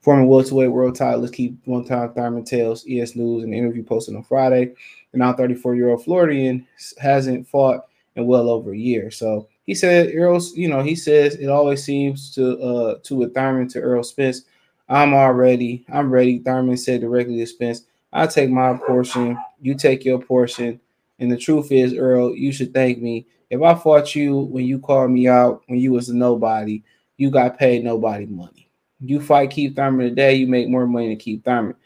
Former 0.00 0.24
welterweight 0.24 0.70
world 0.70 0.96
titles 0.96 1.30
Keith 1.30 1.54
one 1.64 1.84
time 1.84 2.12
Thurman 2.12 2.44
tells 2.44 2.84
ES 2.88 3.14
News 3.14 3.44
in 3.44 3.52
an 3.52 3.58
interview 3.58 3.84
posted 3.84 4.16
on 4.16 4.24
Friday. 4.24 4.72
The 5.12 5.18
now 5.18 5.34
34 5.34 5.76
year 5.76 5.90
old 5.90 6.02
Floridian 6.02 6.66
hasn't 6.98 7.46
fought 7.46 7.86
in 8.16 8.26
well 8.26 8.48
over 8.48 8.72
a 8.72 8.76
year. 8.76 9.10
So 9.10 9.46
he 9.72 9.76
said 9.76 10.14
Earl's, 10.14 10.54
you 10.54 10.68
know, 10.68 10.82
he 10.82 10.94
says 10.94 11.36
it 11.36 11.48
always 11.48 11.82
seems 11.82 12.34
to 12.34 12.58
uh 12.60 12.98
to 13.04 13.22
a 13.22 13.28
Thurman 13.30 13.68
to 13.68 13.80
Earl 13.80 14.02
Spence. 14.02 14.42
I'm 14.86 15.14
already, 15.14 15.86
I'm 15.90 16.10
ready. 16.10 16.40
Thurman 16.40 16.76
said 16.76 17.00
directly 17.00 17.38
to 17.38 17.46
Spence, 17.46 17.86
I 18.12 18.26
take 18.26 18.50
my 18.50 18.74
portion, 18.74 19.38
you 19.62 19.74
take 19.74 20.04
your 20.04 20.18
portion. 20.18 20.78
And 21.20 21.32
the 21.32 21.38
truth 21.38 21.72
is, 21.72 21.94
Earl, 21.94 22.36
you 22.36 22.52
should 22.52 22.74
thank 22.74 23.00
me. 23.00 23.26
If 23.48 23.62
I 23.62 23.74
fought 23.74 24.14
you 24.14 24.40
when 24.40 24.66
you 24.66 24.78
called 24.78 25.10
me 25.10 25.26
out 25.26 25.62
when 25.68 25.78
you 25.78 25.92
was 25.92 26.10
a 26.10 26.14
nobody, 26.14 26.82
you 27.16 27.30
got 27.30 27.58
paid 27.58 27.82
nobody 27.82 28.26
money. 28.26 28.68
You 29.00 29.22
fight 29.22 29.52
Keith 29.52 29.74
Thurman 29.74 30.10
today, 30.10 30.34
you 30.34 30.46
make 30.46 30.68
more 30.68 30.86
money 30.86 31.08
than 31.08 31.16
Keith 31.16 31.46
Thurman. 31.46 31.76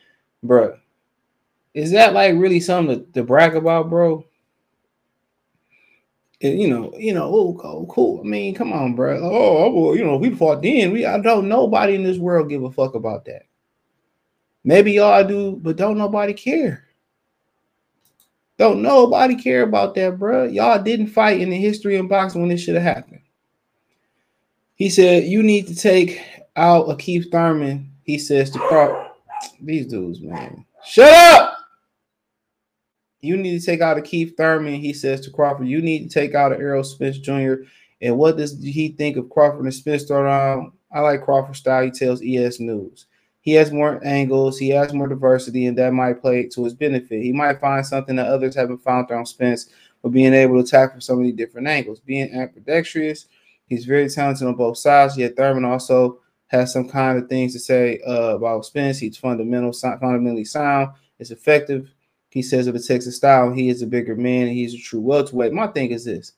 Bro, 0.43 0.76
is 1.73 1.93
that 1.93 2.14
like 2.14 2.35
really 2.35 2.59
something 2.59 3.05
to, 3.05 3.12
to 3.12 3.23
brag 3.23 3.55
about, 3.55 3.88
bro? 3.90 4.25
And, 6.43 6.61
you 6.61 6.69
know, 6.69 6.93
you 6.99 7.14
know, 7.14 7.25
oh, 7.25 7.57
cool, 7.59 7.87
cool. 7.87 8.21
I 8.21 8.25
mean, 8.25 8.55
come 8.55 8.73
on, 8.73 8.95
bro. 8.95 9.19
Oh, 9.19 9.64
oh, 9.64 9.71
well, 9.71 9.97
you 9.97 10.05
know, 10.05 10.16
we 10.16 10.35
fought 10.35 10.62
then. 10.62 10.93
We 10.93 11.07
I 11.07 11.19
don't 11.19 11.49
nobody 11.49 11.95
in 11.95 12.02
this 12.02 12.19
world 12.19 12.50
give 12.50 12.62
a 12.62 12.71
fuck 12.71 12.95
about 12.95 13.25
that. 13.25 13.43
Maybe 14.64 14.93
y'all 14.93 15.25
do, 15.25 15.57
but 15.62 15.76
don't 15.76 15.97
nobody 15.97 16.35
care. 16.35 16.85
Don't 18.59 18.83
nobody 18.83 19.37
care 19.37 19.62
about 19.62 19.95
that, 19.95 20.19
bro. 20.19 20.45
Y'all 20.45 20.83
didn't 20.83 21.09
fight 21.09 21.40
in 21.40 21.50
the 21.50 21.57
history 21.57 21.97
of 21.97 22.09
boxing 22.09 22.40
when 22.40 22.50
this 22.50 22.62
should 22.62 22.75
have 22.75 22.83
happened. 22.83 23.21
He 24.75 24.90
said, 24.90 25.25
You 25.25 25.43
need 25.43 25.66
to 25.69 25.75
take 25.75 26.23
out 26.57 26.90
a 26.90 26.97
Keith 26.97 27.31
Thurman. 27.31 27.93
He 28.05 28.19
says 28.19 28.50
to 28.50 28.59
Crawford. 28.59 29.11
These 29.61 29.87
dudes, 29.87 30.21
man. 30.21 30.64
Shut 30.85 31.12
up. 31.12 31.56
You 33.21 33.37
need 33.37 33.59
to 33.59 33.65
take 33.65 33.81
out 33.81 33.99
a 33.99 34.03
Keith 34.03 34.37
Thurman. 34.37 34.75
He 34.75 34.93
says 34.93 35.21
to 35.23 35.31
Crawford, 35.31 35.69
You 35.69 35.81
need 35.81 36.09
to 36.09 36.15
take 36.15 36.35
out 36.35 36.53
a 36.53 36.57
Errol 36.57 36.85
Spence 36.85 37.19
Jr. 37.19 37.55
And 38.01 38.19
what 38.19 38.37
does 38.37 38.63
he 38.63 38.89
think 38.89 39.17
of 39.17 39.31
Crawford 39.31 39.65
and 39.65 39.75
Spence 39.75 40.05
throw 40.05 40.21
around? 40.21 40.73
I 40.93 41.01
like 41.01 41.25
Crawford 41.25 41.57
style. 41.57 41.85
He 41.85 41.91
tells 41.91 42.23
ES 42.23 42.61
News. 42.61 43.07
He 43.47 43.53
has 43.53 43.71
more 43.71 44.05
angles, 44.05 44.59
he 44.59 44.71
has 44.71 44.93
more 44.93 45.07
diversity, 45.07 45.67
and 45.67 45.79
that 45.79 45.93
might 45.93 46.21
play 46.21 46.49
to 46.49 46.65
his 46.65 46.75
benefit. 46.75 47.23
He 47.23 47.31
might 47.31 47.61
find 47.61 47.87
something 47.87 48.17
that 48.17 48.27
others 48.27 48.57
haven't 48.57 48.83
found 48.83 49.09
on 49.13 49.25
Spence, 49.25 49.71
but 50.03 50.09
being 50.09 50.35
able 50.35 50.65
to 50.65 50.89
from 50.89 51.01
so 51.01 51.15
many 51.15 51.31
different 51.31 51.69
angles. 51.69 52.01
Being 52.01 52.33
ambidextrous, 52.35 53.27
he's 53.69 53.85
very 53.85 54.09
talented 54.09 54.49
on 54.49 54.57
both 54.57 54.79
sides. 54.79 55.17
Yet 55.17 55.37
Thurman 55.37 55.65
also 55.65 56.19
has 56.49 56.73
some 56.73 56.89
kind 56.89 57.19
of 57.19 57.29
things 57.29 57.53
to 57.53 57.61
say 57.61 58.01
uh, 58.05 58.35
about 58.35 58.65
Spence. 58.65 58.99
He's 58.99 59.17
fundamental, 59.17 59.73
fundamentally 59.73 60.45
sound. 60.45 60.95
It's 61.21 61.31
effective. 61.31 61.95
He 62.37 62.43
says 62.43 62.66
of 62.66 62.75
the 62.75 62.81
Texas 62.81 63.16
style, 63.16 63.50
he 63.50 63.71
is 63.71 63.81
a 63.81 63.87
bigger 63.87 64.14
man 64.14 64.49
and 64.49 64.55
he's 64.55 64.75
a 64.75 64.78
true 64.78 65.00
welterweight. 65.00 65.55
My 65.55 65.69
thing 65.69 65.93
is 65.93 66.05
this: 66.05 66.33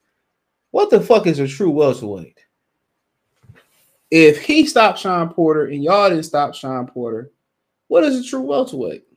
what 0.70 0.90
the 0.90 1.00
fuck 1.00 1.26
is 1.26 1.40
a 1.40 1.48
true 1.48 1.70
welterweight? 1.70 2.38
If 4.08 4.40
he 4.40 4.64
stopped 4.64 5.00
Shawn 5.00 5.34
Porter 5.34 5.64
and 5.64 5.82
y'all 5.82 6.08
didn't 6.08 6.22
stop 6.22 6.54
Shawn 6.54 6.86
Porter, 6.86 7.32
what 7.88 8.04
is 8.04 8.16
a 8.16 8.22
true 8.22 8.42
welterweight? 8.42 9.08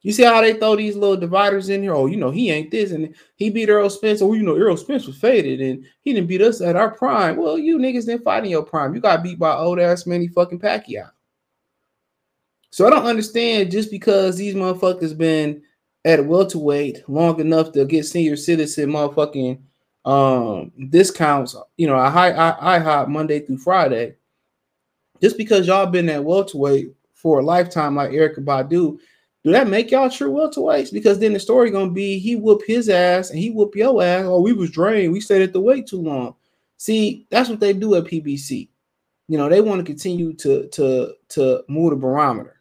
You 0.00 0.12
see 0.12 0.22
how 0.22 0.40
they 0.40 0.54
throw 0.54 0.74
these 0.74 0.96
little 0.96 1.18
dividers 1.18 1.68
in 1.68 1.82
here? 1.82 1.92
Oh, 1.92 2.06
you 2.06 2.16
know, 2.16 2.30
he 2.30 2.50
ain't 2.50 2.70
this, 2.70 2.92
and 2.92 3.14
he 3.34 3.50
beat 3.50 3.68
Earl 3.68 3.90
Spence. 3.90 4.22
Oh, 4.22 4.32
you 4.32 4.42
know, 4.42 4.56
Earl 4.56 4.78
Spence 4.78 5.06
was 5.06 5.18
faded, 5.18 5.60
and 5.60 5.84
he 6.00 6.14
didn't 6.14 6.28
beat 6.28 6.40
us 6.40 6.62
at 6.62 6.76
our 6.76 6.92
prime. 6.92 7.36
Well, 7.36 7.58
you 7.58 7.76
niggas 7.76 8.06
didn't 8.06 8.24
fight 8.24 8.44
in 8.44 8.50
your 8.50 8.62
prime. 8.62 8.94
You 8.94 9.02
got 9.02 9.22
beat 9.22 9.38
by 9.38 9.54
old 9.54 9.80
ass 9.80 10.06
Manny 10.06 10.28
fucking 10.28 10.60
Pacquiao. 10.60 11.10
So 12.76 12.86
I 12.86 12.90
don't 12.90 13.06
understand 13.06 13.70
just 13.70 13.90
because 13.90 14.36
these 14.36 14.54
motherfuckers 14.54 15.16
been 15.16 15.62
at 16.04 16.26
welterweight 16.26 17.08
long 17.08 17.40
enough 17.40 17.72
to 17.72 17.86
get 17.86 18.04
senior 18.04 18.36
citizen 18.36 18.90
motherfucking 18.90 19.58
um 20.04 20.70
discounts, 20.90 21.56
you 21.78 21.86
know, 21.86 21.96
a 21.96 22.10
high 22.10 22.32
IHOP 22.32 23.08
Monday 23.08 23.40
through 23.40 23.56
Friday. 23.56 24.16
Just 25.22 25.38
because 25.38 25.66
y'all 25.66 25.86
been 25.86 26.10
at 26.10 26.22
welterweight 26.22 26.92
for 27.14 27.38
a 27.38 27.42
lifetime 27.42 27.96
like 27.96 28.10
Erykah 28.10 28.44
Badu 28.44 28.68
do 29.42 29.52
that 29.52 29.68
make 29.68 29.90
y'all 29.90 30.10
true 30.10 30.30
welterweights? 30.30 30.92
Because 30.92 31.18
then 31.18 31.32
the 31.32 31.40
story 31.40 31.70
gonna 31.70 31.90
be 31.90 32.18
he 32.18 32.36
whoop 32.36 32.60
his 32.66 32.90
ass 32.90 33.30
and 33.30 33.38
he 33.38 33.48
whoop 33.48 33.74
your 33.74 34.02
ass. 34.02 34.26
Oh, 34.26 34.42
we 34.42 34.52
was 34.52 34.70
drained. 34.70 35.14
We 35.14 35.22
stayed 35.22 35.40
at 35.40 35.54
the 35.54 35.62
weight 35.62 35.86
too 35.86 36.02
long. 36.02 36.34
See, 36.76 37.26
that's 37.30 37.48
what 37.48 37.58
they 37.58 37.72
do 37.72 37.94
at 37.94 38.04
PBC. 38.04 38.68
You 39.28 39.38
know, 39.38 39.48
they 39.48 39.62
want 39.62 39.78
to 39.78 39.84
continue 39.84 40.34
to 40.34 40.68
to 40.68 41.14
to 41.30 41.64
move 41.68 41.92
the 41.92 41.96
barometer. 41.96 42.55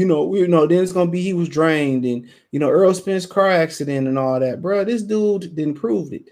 You 0.00 0.06
know, 0.06 0.34
you 0.34 0.48
know 0.48 0.66
then 0.66 0.82
it's 0.82 0.94
gonna 0.94 1.10
be 1.10 1.20
he 1.20 1.34
was 1.34 1.50
drained 1.50 2.06
and 2.06 2.26
you 2.52 2.58
know 2.58 2.70
Earl 2.70 2.94
Spence 2.94 3.26
car 3.26 3.50
accident 3.50 4.08
and 4.08 4.18
all 4.18 4.40
that, 4.40 4.62
bro. 4.62 4.82
This 4.82 5.02
dude 5.02 5.54
didn't 5.54 5.74
prove 5.74 6.14
it. 6.14 6.30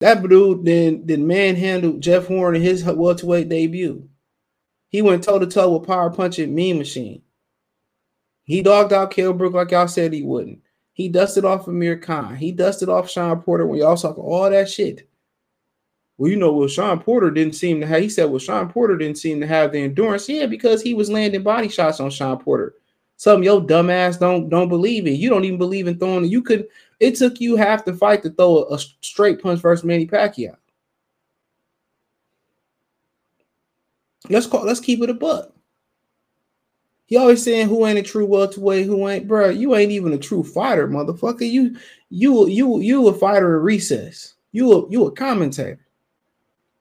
That 0.00 0.26
dude 0.26 0.64
then 0.64 1.04
then 1.04 1.26
manhandled 1.26 2.00
Jeff 2.00 2.28
Horn 2.28 2.56
in 2.56 2.62
his 2.62 2.82
welterweight 2.82 3.50
debut. 3.50 4.08
He 4.88 5.02
went 5.02 5.22
toe 5.22 5.38
to 5.38 5.46
toe 5.46 5.76
with 5.76 5.86
power 5.86 6.08
punching 6.08 6.54
Mean 6.54 6.78
Machine. 6.78 7.20
He 8.44 8.62
dogged 8.62 8.94
out 8.94 9.10
Kell 9.10 9.34
Brook 9.34 9.52
like 9.52 9.72
y'all 9.72 9.86
said 9.86 10.14
he 10.14 10.22
wouldn't. 10.22 10.60
He 10.94 11.10
dusted 11.10 11.44
off 11.44 11.68
Amir 11.68 11.98
Khan. 11.98 12.36
He 12.36 12.52
dusted 12.52 12.88
off 12.88 13.10
Shawn 13.10 13.42
Porter 13.42 13.66
when 13.66 13.80
y'all 13.80 13.98
talking 13.98 14.24
all 14.24 14.48
that 14.48 14.70
shit. 14.70 15.06
Well, 16.18 16.30
you 16.30 16.36
know, 16.36 16.52
well, 16.52 16.68
Shawn 16.68 17.00
Porter 17.00 17.30
didn't 17.30 17.54
seem 17.54 17.80
to 17.80 17.86
have, 17.86 18.02
he 18.02 18.08
said, 18.08 18.24
well, 18.24 18.40
Shawn 18.40 18.68
Porter 18.68 18.96
didn't 18.96 19.18
seem 19.18 19.40
to 19.40 19.46
have 19.46 19.72
the 19.72 19.78
endurance. 19.78 20.28
Yeah, 20.28 20.46
because 20.46 20.82
he 20.82 20.92
was 20.92 21.08
landing 21.08 21.44
body 21.44 21.68
shots 21.68 22.00
on 22.00 22.10
Shawn 22.10 22.38
Porter. 22.38 22.74
Some 23.16 23.42
your 23.42 23.60
dumbass 23.60 24.18
don't 24.18 24.48
don't 24.48 24.68
believe 24.68 25.06
it. 25.08 25.12
You 25.12 25.28
don't 25.28 25.44
even 25.44 25.58
believe 25.58 25.88
in 25.88 25.98
throwing. 25.98 26.24
You 26.26 26.40
could. 26.40 26.68
It 27.00 27.16
took 27.16 27.40
you 27.40 27.56
half 27.56 27.84
the 27.84 27.92
fight 27.92 28.22
to 28.22 28.30
throw 28.30 28.64
a, 28.64 28.74
a 28.74 28.78
straight 28.78 29.42
punch 29.42 29.60
versus 29.60 29.84
Manny 29.84 30.06
Pacquiao. 30.06 30.56
Let's 34.30 34.46
call. 34.46 34.64
Let's 34.64 34.78
keep 34.78 35.02
it 35.02 35.10
a 35.10 35.14
buck. 35.14 35.52
He 37.06 37.16
always 37.16 37.42
saying 37.42 37.68
who 37.68 37.86
ain't 37.86 37.98
a 37.98 38.02
true 38.02 38.26
welterweight, 38.26 38.86
who 38.86 39.08
ain't, 39.08 39.26
bro. 39.26 39.48
You 39.48 39.74
ain't 39.74 39.92
even 39.92 40.12
a 40.12 40.18
true 40.18 40.44
fighter, 40.44 40.86
motherfucker. 40.86 41.50
You, 41.50 41.74
you, 42.10 42.46
you, 42.46 42.80
you 42.80 43.08
a 43.08 43.14
fighter 43.14 43.56
in 43.56 43.62
recess. 43.64 44.34
You, 44.52 44.72
a, 44.72 44.90
you 44.90 45.06
a 45.06 45.12
commentator. 45.12 45.80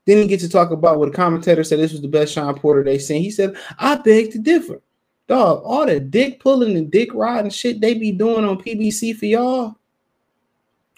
Then 0.08 0.20
he 0.20 0.28
get 0.28 0.40
to 0.40 0.50
talk 0.50 0.72
about 0.72 1.00
what 1.00 1.10
a 1.10 1.12
commentator 1.12 1.66
said 1.66 1.80
this 1.80 1.92
was 1.92 2.02
the 2.02 2.08
best 2.08 2.34
Shawn 2.34 2.56
Porter 2.56 2.82
they 2.82 2.98
seen. 2.98 3.22
He 3.22 3.30
said, 3.30 3.58
I 3.78 3.98
beg 3.98 4.32
to 4.32 4.40
differ. 4.40 4.82
Dog, 5.28 5.62
all 5.66 5.86
the 5.86 6.00
dick 6.00 6.40
pulling 6.40 6.78
and 6.78 6.90
dick 6.90 7.14
riding 7.14 7.52
shit 7.52 7.82
they 7.82 7.94
be 7.94 8.14
doing 8.14 8.46
on 8.46 8.58
PBC 8.58 9.18
for 9.18 9.26
y'all. 9.26 9.76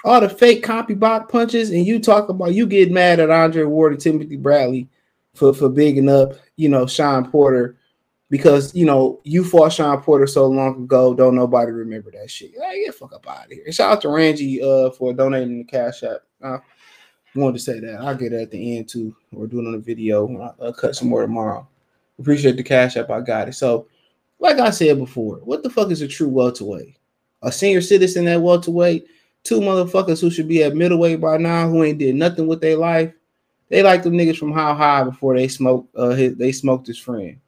All 0.05 0.21
the 0.21 0.29
fake 0.29 0.63
CompuBox 0.63 1.27
punches, 1.27 1.71
and 1.71 1.85
you 1.87 1.99
talk 1.99 2.29
about 2.29 2.53
you 2.53 2.67
get 2.67 2.91
mad 2.91 3.19
at 3.19 3.31
Andre 3.31 3.63
Ward 3.63 3.93
and 3.93 4.01
Timothy 4.01 4.37
Bradley 4.37 4.87
for 5.33 5.55
for 5.55 5.67
bigging 5.69 6.07
up, 6.07 6.33
you 6.55 6.69
know, 6.69 6.85
Shawn 6.85 7.29
Porter 7.29 7.77
because 8.29 8.73
you 8.75 8.85
know 8.85 9.19
you 9.23 9.43
fought 9.43 9.73
Shawn 9.73 10.01
Porter 10.03 10.27
so 10.27 10.45
long 10.45 10.83
ago. 10.83 11.15
Don't 11.15 11.35
nobody 11.35 11.71
remember 11.71 12.11
that 12.11 12.29
shit. 12.29 12.51
Like, 12.57 12.77
get 12.85 12.93
fuck 12.93 13.13
up 13.13 13.27
out 13.27 13.47
of 13.47 13.51
here. 13.51 13.71
Shout 13.71 13.93
out 13.93 14.01
to 14.03 14.09
Rangy 14.09 14.61
uh 14.61 14.91
for 14.91 15.11
donating 15.13 15.57
the 15.57 15.63
cash 15.63 16.03
app. 16.03 16.21
I 16.43 16.59
wanted 17.35 17.53
to 17.53 17.59
say 17.59 17.79
that. 17.79 18.01
I'll 18.01 18.15
get 18.15 18.33
it 18.33 18.41
at 18.41 18.51
the 18.51 18.77
end 18.77 18.89
too. 18.89 19.15
We're 19.31 19.47
doing 19.47 19.67
on 19.67 19.75
a 19.75 19.79
video. 19.79 20.53
I'll 20.61 20.73
cut 20.73 20.95
some 20.95 21.09
more 21.09 21.21
tomorrow. 21.21 21.67
Appreciate 22.19 22.57
the 22.57 22.63
cash 22.63 22.97
app. 22.97 23.09
I 23.09 23.21
got 23.21 23.47
it. 23.47 23.53
So, 23.53 23.87
like 24.39 24.59
I 24.59 24.69
said 24.71 24.97
before, 24.97 25.37
what 25.37 25.63
the 25.63 25.69
fuck 25.69 25.91
is 25.91 26.01
a 26.01 26.07
true 26.07 26.29
welterweight? 26.29 26.97
A 27.43 27.51
senior 27.51 27.81
citizen 27.81 28.27
at 28.27 28.41
welterweight, 28.41 29.07
two 29.43 29.59
motherfuckers 29.59 30.19
who 30.19 30.29
should 30.29 30.47
be 30.47 30.63
at 30.63 30.75
middleweight 30.75 31.21
by 31.21 31.37
now 31.37 31.69
who 31.69 31.83
ain't 31.83 31.99
did 31.99 32.15
nothing 32.15 32.47
with 32.47 32.61
their 32.61 32.77
life 32.77 33.13
they 33.69 33.83
like 33.83 34.03
them 34.03 34.13
niggas 34.13 34.37
from 34.37 34.51
how 34.51 34.73
high 34.73 35.03
before 35.03 35.37
they 35.37 35.47
smoke. 35.47 35.87
Uh, 35.95 36.09
his, 36.09 36.35
they 36.35 36.51
smoked 36.51 36.87
his 36.87 36.97
friend. 36.97 37.39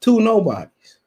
Two 0.00 0.20
nobodies, 0.20 0.98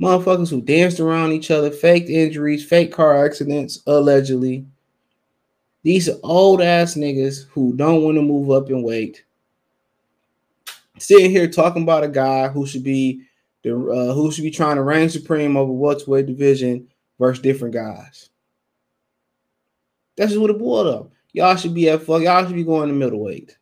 motherfuckers 0.00 0.48
who 0.48 0.62
danced 0.62 0.98
around 0.98 1.32
each 1.32 1.50
other, 1.50 1.70
faked 1.70 2.08
injuries, 2.08 2.64
fake 2.64 2.90
car 2.90 3.24
accidents, 3.24 3.82
allegedly. 3.86 4.66
These 5.84 6.08
old 6.22 6.62
ass 6.62 6.94
niggas 6.94 7.46
who 7.50 7.74
don't 7.76 8.02
want 8.02 8.16
to 8.16 8.22
move 8.22 8.50
up 8.50 8.70
in 8.70 8.82
weight. 8.82 9.22
Sitting 10.98 11.30
here 11.30 11.46
talking 11.46 11.82
about 11.82 12.04
a 12.04 12.08
guy 12.08 12.48
who 12.48 12.66
should 12.66 12.82
be 12.82 13.22
the 13.62 13.74
uh, 13.76 14.14
who 14.14 14.32
should 14.32 14.44
be 14.44 14.50
trying 14.50 14.76
to 14.76 14.82
reign 14.82 15.10
supreme 15.10 15.56
over 15.56 15.72
welterweight 15.72 16.26
division 16.26 16.88
versus 17.18 17.42
different 17.42 17.74
guys. 17.74 18.30
That's 20.16 20.30
just 20.30 20.40
what 20.40 20.50
it 20.50 20.58
boiled 20.58 20.86
up. 20.86 21.10
Y'all 21.32 21.56
should 21.56 21.74
be 21.74 21.90
at 21.90 22.02
fuck. 22.02 22.22
Y'all 22.22 22.46
should 22.46 22.54
be 22.54 22.64
going 22.64 22.88
to 22.88 22.94
middleweight. 22.94 23.56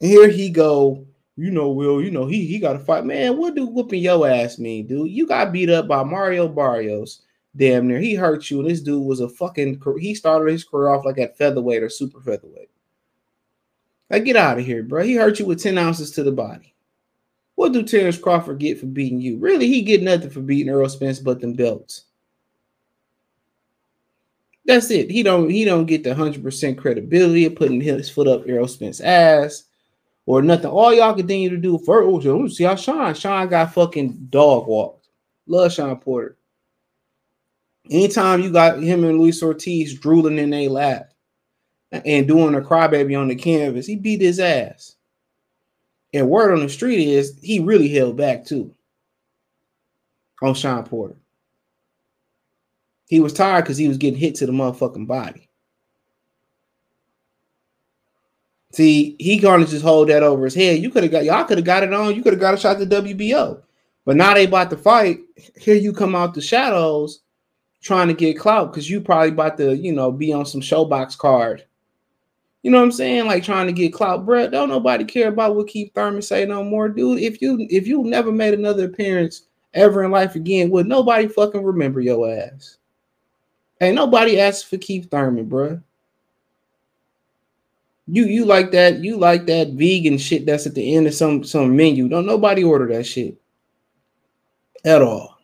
And 0.00 0.10
here 0.10 0.28
he 0.28 0.50
go. 0.50 1.04
You 1.36 1.50
know, 1.50 1.70
Will. 1.70 2.02
You 2.02 2.10
know 2.12 2.26
he 2.26 2.46
he 2.46 2.60
got 2.60 2.74
to 2.74 2.78
fight. 2.78 3.04
Man, 3.04 3.38
what 3.38 3.56
do 3.56 3.66
whooping 3.66 4.02
your 4.02 4.28
ass 4.28 4.58
mean, 4.58 4.86
dude? 4.86 5.10
You 5.10 5.26
got 5.26 5.52
beat 5.52 5.70
up 5.70 5.88
by 5.88 6.04
Mario 6.04 6.46
Barrios. 6.46 7.22
Damn 7.58 7.88
near, 7.88 7.98
he 7.98 8.14
hurt 8.14 8.50
you. 8.50 8.60
And 8.60 8.70
this 8.70 8.80
dude 8.80 9.04
was 9.04 9.18
a 9.18 9.28
fucking. 9.28 9.82
He 9.98 10.14
started 10.14 10.52
his 10.52 10.64
career 10.64 10.90
off 10.90 11.04
like 11.04 11.18
at 11.18 11.36
featherweight 11.36 11.82
or 11.82 11.88
super 11.88 12.20
featherweight. 12.20 12.70
Like, 14.08 14.24
get 14.24 14.36
out 14.36 14.58
of 14.58 14.64
here, 14.64 14.84
bro. 14.84 15.02
He 15.02 15.16
hurt 15.16 15.38
you 15.38 15.44
with 15.44 15.62
10 15.62 15.76
ounces 15.76 16.12
to 16.12 16.22
the 16.22 16.32
body. 16.32 16.72
What 17.56 17.72
do 17.72 17.82
Terence 17.82 18.16
Crawford 18.16 18.60
get 18.60 18.78
for 18.78 18.86
beating 18.86 19.20
you? 19.20 19.36
Really, 19.38 19.66
he 19.66 19.82
get 19.82 20.00
nothing 20.00 20.30
for 20.30 20.40
beating 20.40 20.72
Earl 20.72 20.88
Spence 20.88 21.18
but 21.18 21.40
them 21.40 21.54
belts. 21.54 22.04
That's 24.64 24.90
it. 24.92 25.10
He 25.10 25.24
don't 25.24 25.50
he 25.50 25.64
don't 25.64 25.86
get 25.86 26.04
the 26.04 26.14
hundred 26.14 26.44
percent 26.44 26.78
credibility 26.78 27.46
of 27.46 27.56
putting 27.56 27.80
his 27.80 28.08
foot 28.08 28.28
up 28.28 28.44
Earl 28.48 28.68
Spence's 28.68 29.00
ass 29.00 29.64
or 30.24 30.40
nothing. 30.40 30.70
All 30.70 30.94
y'all 30.94 31.14
continue 31.14 31.50
to 31.50 31.56
do 31.56 31.78
for 31.78 32.04
oh, 32.04 32.46
see 32.46 32.64
how 32.64 32.76
Shawn 32.76 33.14
Shawn 33.14 33.48
got 33.48 33.74
fucking 33.74 34.28
dog 34.30 34.68
walked. 34.68 35.08
Love 35.48 35.72
Shawn 35.72 35.96
Porter. 35.96 36.37
Anytime 37.90 38.42
you 38.42 38.50
got 38.50 38.82
him 38.82 39.04
and 39.04 39.18
Luis 39.18 39.42
Ortiz 39.42 39.98
drooling 39.98 40.38
in 40.38 40.50
their 40.50 40.68
lap 40.68 41.12
and 41.90 42.28
doing 42.28 42.54
a 42.54 42.60
crybaby 42.60 43.18
on 43.18 43.28
the 43.28 43.34
canvas, 43.34 43.86
he 43.86 43.96
beat 43.96 44.20
his 44.20 44.40
ass. 44.40 44.96
And 46.12 46.28
word 46.28 46.52
on 46.52 46.60
the 46.60 46.68
street 46.68 47.08
is 47.08 47.38
he 47.42 47.60
really 47.60 47.88
held 47.88 48.16
back 48.16 48.44
too 48.44 48.74
on 50.42 50.54
Shawn 50.54 50.84
Porter. 50.84 51.16
He 53.08 53.20
was 53.20 53.32
tired 53.32 53.62
because 53.62 53.78
he 53.78 53.88
was 53.88 53.96
getting 53.96 54.18
hit 54.18 54.34
to 54.36 54.46
the 54.46 54.52
motherfucking 54.52 55.06
body. 55.06 55.48
See, 58.72 59.16
he 59.18 59.38
gonna 59.38 59.66
just 59.66 59.82
hold 59.82 60.08
that 60.10 60.22
over 60.22 60.44
his 60.44 60.54
head. 60.54 60.82
You 60.82 60.90
could 60.90 61.02
have 61.02 61.12
got 61.12 61.24
y'all 61.24 61.44
could 61.44 61.58
have 61.58 61.64
got 61.64 61.82
it 61.82 61.92
on. 61.92 62.14
You 62.14 62.22
could 62.22 62.34
have 62.34 62.40
got 62.40 62.52
a 62.52 62.58
shot 62.58 62.78
to 62.78 62.86
WBO. 62.86 63.62
But 64.04 64.16
now 64.16 64.34
they 64.34 64.44
about 64.44 64.70
to 64.70 64.76
fight. 64.76 65.20
Here 65.56 65.74
you 65.74 65.92
come 65.92 66.14
out 66.14 66.34
the 66.34 66.42
shadows 66.42 67.20
trying 67.88 68.06
to 68.08 68.14
get 68.14 68.38
clout 68.38 68.70
because 68.70 68.88
you 68.88 69.00
probably 69.00 69.30
about 69.30 69.56
to, 69.56 69.74
you 69.74 69.92
know, 69.92 70.12
be 70.12 70.32
on 70.32 70.44
some 70.44 70.60
showbox 70.60 71.16
card. 71.16 71.64
You 72.62 72.70
know 72.70 72.78
what 72.78 72.84
I'm 72.84 72.92
saying? 72.92 73.26
Like 73.26 73.42
trying 73.42 73.66
to 73.66 73.72
get 73.72 73.94
clout, 73.94 74.26
bro. 74.26 74.48
Don't 74.48 74.68
nobody 74.68 75.04
care 75.04 75.28
about 75.28 75.56
what 75.56 75.68
Keith 75.68 75.92
Thurman 75.94 76.20
say 76.20 76.44
no 76.44 76.62
more, 76.62 76.88
dude. 76.88 77.20
If 77.20 77.40
you 77.40 77.66
if 77.70 77.86
you 77.86 78.04
never 78.04 78.30
made 78.30 78.52
another 78.52 78.84
appearance 78.84 79.46
ever 79.72 80.04
in 80.04 80.10
life 80.10 80.34
again, 80.34 80.68
would 80.70 80.86
nobody 80.86 81.28
fucking 81.28 81.64
remember 81.64 82.00
your 82.00 82.30
ass? 82.30 82.76
Ain't 83.80 83.94
nobody 83.94 84.38
asked 84.38 84.66
for 84.66 84.76
Keith 84.76 85.10
Thurman, 85.10 85.46
bro. 85.46 85.80
You 88.06 88.26
you 88.26 88.44
like 88.44 88.70
that? 88.72 88.98
You 88.98 89.16
like 89.16 89.46
that 89.46 89.70
vegan 89.70 90.18
shit 90.18 90.44
that's 90.44 90.66
at 90.66 90.74
the 90.74 90.94
end 90.94 91.06
of 91.06 91.14
some 91.14 91.44
some 91.44 91.74
menu? 91.74 92.06
Don't 92.06 92.26
nobody 92.26 92.64
order 92.64 92.86
that 92.88 93.04
shit 93.04 93.40
at 94.84 95.00
all. 95.00 95.37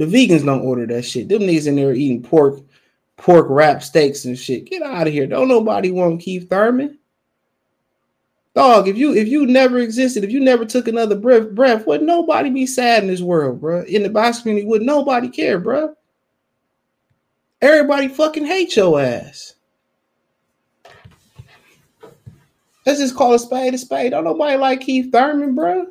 The 0.00 0.06
vegans 0.06 0.46
don't 0.46 0.62
order 0.62 0.86
that 0.86 1.04
shit. 1.04 1.28
Them 1.28 1.42
niggas 1.42 1.66
in 1.66 1.76
there 1.76 1.92
eating 1.92 2.22
pork, 2.22 2.60
pork 3.18 3.44
wrap 3.50 3.82
steaks 3.82 4.24
and 4.24 4.38
shit. 4.38 4.64
Get 4.64 4.80
out 4.80 5.06
of 5.06 5.12
here. 5.12 5.26
Don't 5.26 5.46
nobody 5.46 5.90
want 5.90 6.22
Keith 6.22 6.48
Thurman. 6.48 6.98
Dog, 8.54 8.88
if 8.88 8.96
you 8.96 9.12
if 9.12 9.28
you 9.28 9.44
never 9.44 9.76
existed, 9.76 10.24
if 10.24 10.30
you 10.30 10.40
never 10.40 10.64
took 10.64 10.88
another 10.88 11.16
breath, 11.16 11.50
breath, 11.50 11.86
would 11.86 12.00
nobody 12.00 12.48
be 12.48 12.64
sad 12.64 13.02
in 13.02 13.10
this 13.10 13.20
world, 13.20 13.60
bro? 13.60 13.82
In 13.82 14.02
the 14.02 14.08
box 14.08 14.40
community, 14.40 14.66
would 14.66 14.80
nobody 14.80 15.28
care, 15.28 15.58
bro? 15.58 15.94
Everybody 17.60 18.08
fucking 18.08 18.46
hate 18.46 18.76
your 18.76 18.98
ass. 19.02 19.52
Let's 22.86 23.00
just 23.00 23.14
call 23.14 23.34
a 23.34 23.38
spade 23.38 23.74
a 23.74 23.78
spade. 23.78 24.12
Don't 24.12 24.24
nobody 24.24 24.56
like 24.56 24.80
Keith 24.80 25.12
Thurman, 25.12 25.54
bro. 25.54 25.88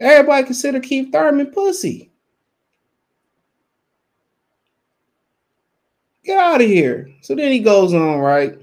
Everybody 0.00 0.46
consider 0.46 0.80
Keith 0.80 1.10
Thurman 1.10 1.46
pussy. 1.50 2.07
Get 6.28 6.38
out 6.38 6.60
of 6.60 6.66
here. 6.66 7.08
So 7.22 7.34
then 7.34 7.50
he 7.50 7.58
goes 7.58 7.94
on, 7.94 8.18
right? 8.18 8.60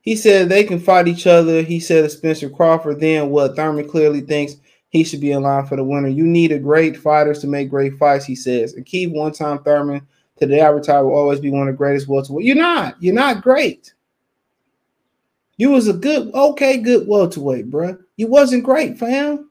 He 0.00 0.14
said 0.14 0.48
they 0.48 0.62
can 0.62 0.78
fight 0.78 1.08
each 1.08 1.26
other. 1.26 1.60
He 1.60 1.80
said 1.80 2.02
to 2.02 2.08
Spencer 2.08 2.48
Crawford, 2.48 3.00
then 3.00 3.30
what 3.30 3.56
Thurman 3.56 3.88
clearly 3.88 4.20
thinks 4.20 4.54
he 4.90 5.02
should 5.02 5.20
be 5.20 5.32
in 5.32 5.42
line 5.42 5.66
for 5.66 5.74
the 5.74 5.82
winner. 5.82 6.06
You 6.06 6.22
need 6.24 6.52
a 6.52 6.58
great 6.60 6.96
fighters 6.96 7.40
to 7.40 7.48
make 7.48 7.68
great 7.68 7.98
fights, 7.98 8.24
he 8.24 8.36
says. 8.36 8.74
And 8.74 8.86
Keith 8.86 9.10
one 9.10 9.32
time 9.32 9.58
Thurman 9.64 10.06
today 10.36 10.60
I 10.60 10.68
retire 10.68 11.04
will 11.04 11.16
always 11.16 11.40
be 11.40 11.50
one 11.50 11.66
of 11.66 11.74
the 11.74 11.76
greatest 11.76 12.06
welterweight. 12.06 12.46
You're 12.46 12.54
not. 12.54 12.94
You're 13.02 13.12
not 13.12 13.42
great. 13.42 13.92
You 15.56 15.70
was 15.70 15.88
a 15.88 15.92
good, 15.94 16.32
okay, 16.32 16.76
good 16.76 17.08
welterweight, 17.08 17.70
bro. 17.70 17.98
You 18.14 18.28
wasn't 18.28 18.62
great, 18.62 19.00
fam. 19.00 19.49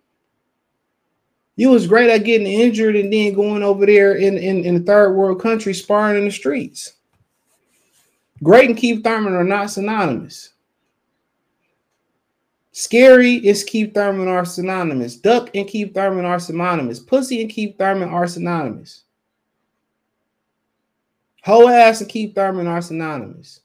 You 1.60 1.72
was 1.72 1.88
great 1.88 2.10
at 2.10 2.24
getting 2.24 2.48
injured 2.48 2.96
and 2.96 3.12
then 3.12 3.34
going 3.34 3.64
over 3.64 3.86
there 3.86 4.14
in, 4.14 4.38
in, 4.38 4.64
in 4.64 4.86
third 4.86 5.12
world 5.12 5.42
country 5.42 5.74
sparring 5.74 6.18
in 6.18 6.24
the 6.24 6.32
streets. 6.32 6.94
Great 8.42 8.70
and 8.70 8.80
Keith 8.80 9.04
Thurman 9.04 9.34
are 9.34 9.44
not 9.44 9.70
synonymous. 9.70 10.54
Scary 12.72 13.46
is 13.46 13.66
Keith 13.66 13.94
Thurman 13.94 14.30
are 14.30 14.46
synonymous. 14.46 15.18
Duck 15.18 15.50
and 15.54 15.68
Keith 15.68 15.94
Thurman 15.94 16.24
are 16.24 16.40
synonymous. 16.40 17.02
Pussy 17.02 17.42
and 17.42 17.50
Keith 17.50 17.78
Thurman 17.78 18.08
are 18.08 18.26
synonymous. 18.26 19.04
Whole 21.44 21.68
ass 21.68 22.00
and 22.00 22.10
Keith 22.10 22.34
Thurman 22.34 22.68
are 22.68 22.82
synonymous. 22.82 23.60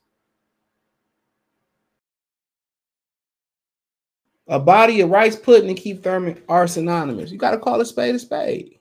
A 4.48 4.60
body 4.60 5.00
of 5.00 5.10
rice 5.10 5.36
pudding 5.36 5.70
and 5.70 5.78
Keith 5.78 6.02
Thurman 6.02 6.42
are 6.48 6.66
synonymous. 6.66 7.30
You 7.30 7.38
got 7.38 7.52
to 7.52 7.58
call 7.58 7.80
a 7.80 7.84
spade 7.84 8.14
a 8.14 8.18
spade. 8.18 8.78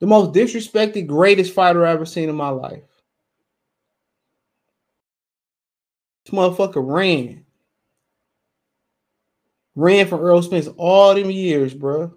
The 0.00 0.06
most 0.06 0.34
disrespected, 0.34 1.06
greatest 1.06 1.54
fighter 1.54 1.86
I've 1.86 1.94
ever 1.94 2.04
seen 2.04 2.28
in 2.28 2.34
my 2.34 2.50
life. 2.50 2.82
This 6.24 6.34
motherfucker 6.34 6.84
ran. 6.86 7.44
Ran 9.74 10.06
from 10.06 10.20
Earl 10.20 10.42
Spence 10.42 10.68
all 10.76 11.14
them 11.14 11.30
years, 11.30 11.72
bro. 11.72 12.12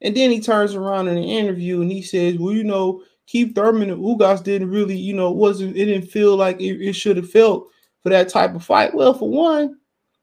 And 0.00 0.16
then 0.16 0.30
he 0.30 0.40
turns 0.40 0.74
around 0.74 1.08
in 1.08 1.16
an 1.16 1.24
interview 1.24 1.80
and 1.80 1.90
he 1.90 2.02
says, 2.02 2.38
Well, 2.38 2.54
you 2.54 2.64
know, 2.64 3.02
Keith 3.26 3.54
Thurman 3.54 3.90
and 3.90 4.02
Ugas 4.02 4.42
didn't 4.42 4.70
really, 4.70 4.96
you 4.96 5.12
know, 5.12 5.30
wasn't 5.30 5.76
it 5.76 5.84
didn't 5.84 6.08
feel 6.08 6.36
like 6.36 6.60
it, 6.60 6.80
it 6.80 6.94
should 6.94 7.16
have 7.16 7.30
felt 7.30 7.68
for 8.02 8.08
that 8.08 8.28
type 8.28 8.54
of 8.54 8.64
fight. 8.64 8.94
Well, 8.94 9.12
for 9.12 9.28
one, 9.28 9.76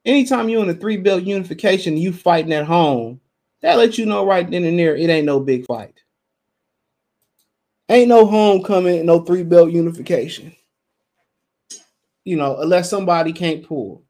anytime 0.06 0.50
you're 0.50 0.63
in 0.63 0.70
a 0.70 0.74
three 0.74 0.98
belt 0.98 1.24
unification, 1.24 1.98
you 1.98 2.13
fighting 2.13 2.54
at 2.54 2.65
home, 2.65 3.20
that 3.62 3.78
lets 3.78 3.98
you 3.98 4.06
know 4.06 4.26
right 4.26 4.50
then 4.50 4.63
and 4.63 4.78
there 4.78 4.96
it 4.96 5.10
ain't 5.10 5.26
no 5.26 5.39
big 5.39 5.65
fight. 5.65 6.02
Ain't 7.89 8.10
no 8.10 8.26
homecoming, 8.26 9.06
no 9.06 9.22
three 9.22 9.44
belt 9.44 9.72
unification. 9.72 10.56
You 12.24 12.38
know, 12.38 12.58
unless 12.58 12.89
somebody 12.89 13.34
can't 13.34 13.65
pull. 13.65 14.04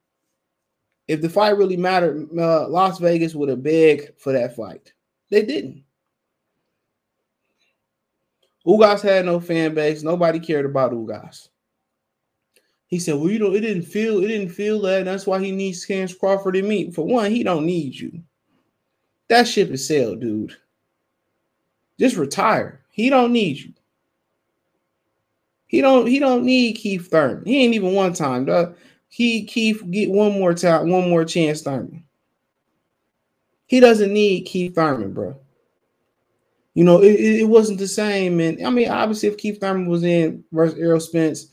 If 1.08 1.22
the 1.22 1.30
fight 1.30 1.58
really 1.58 1.78
mattered, 1.78 2.28
uh, 2.38 2.68
Las 2.68 3.00
Vegas 3.00 3.36
would 3.36 3.50
have 3.50 3.62
begged 3.62 4.20
for 4.20 4.34
that 4.34 4.56
fight. 4.56 4.94
They 5.30 5.44
didn't. 5.44 5.84
Ugas 8.66 9.02
had 9.02 9.26
no 9.26 9.40
fan 9.40 9.76
base. 9.76 10.02
Nobody 10.02 10.40
cared 10.40 10.66
about 10.66 10.92
Ugas. 10.92 11.50
He 12.88 13.00
said, 13.00 13.16
"Well, 13.16 13.30
you 13.30 13.40
know, 13.40 13.54
it 13.54 13.62
didn't 13.62 13.84
feel 13.84 14.24
it 14.24 14.28
didn't 14.28 14.50
feel 14.50 14.82
that. 14.82 15.06
That's 15.06 15.26
why 15.26 15.44
he 15.44 15.52
needs 15.52 15.86
Cam 15.86 16.08
Crawford 16.08 16.56
and 16.56 16.68
me. 16.68 16.92
For 16.92 17.06
one, 17.06 17.32
he 17.32 17.44
don't 17.44 17.66
need 17.66 17.96
you. 17.96 18.22
That 19.28 19.48
ship 19.48 19.72
is 19.72 19.88
sailed, 19.88 20.22
dude. 20.22 20.56
Just 22.00 22.16
retire. 22.16 22.82
He 22.90 23.10
don't 23.10 23.34
need 23.34 23.58
you. 23.58 23.74
He 25.68 25.82
don't 25.82 26.08
he 26.08 26.20
don't 26.20 26.46
need 26.46 26.74
Keith 26.74 27.10
Thurman. 27.10 27.46
He 27.46 27.64
ain't 27.64 27.74
even 27.74 27.94
one 27.94 28.14
time. 28.14 28.46
Dog. 28.46 28.76
He 29.08 29.46
Keith 29.46 29.82
get 29.92 30.12
one 30.12 30.34
more 30.34 30.54
time, 30.54 30.90
one 30.90 31.10
more 31.10 31.26
chance, 31.26 31.62
Thurman. 31.62 32.04
He 33.66 33.80
doesn't 33.80 34.14
need 34.14 34.42
Keith 34.42 34.76
Thurman, 34.76 35.14
bro. 35.14 35.36
You 36.76 36.84
know, 36.84 37.02
it, 37.02 37.14
it 37.14 37.50
wasn't 37.50 37.80
the 37.80 37.88
same. 37.88 38.40
And 38.40 38.66
I 38.66 38.70
mean, 38.70 38.90
obviously, 38.90 39.30
if 39.30 39.38
Keith 39.38 39.60
Thurman 39.60 39.88
was 39.88 40.04
in 40.04 40.44
versus 40.52 40.78
Errol 40.78 41.00
Spence 41.00 41.48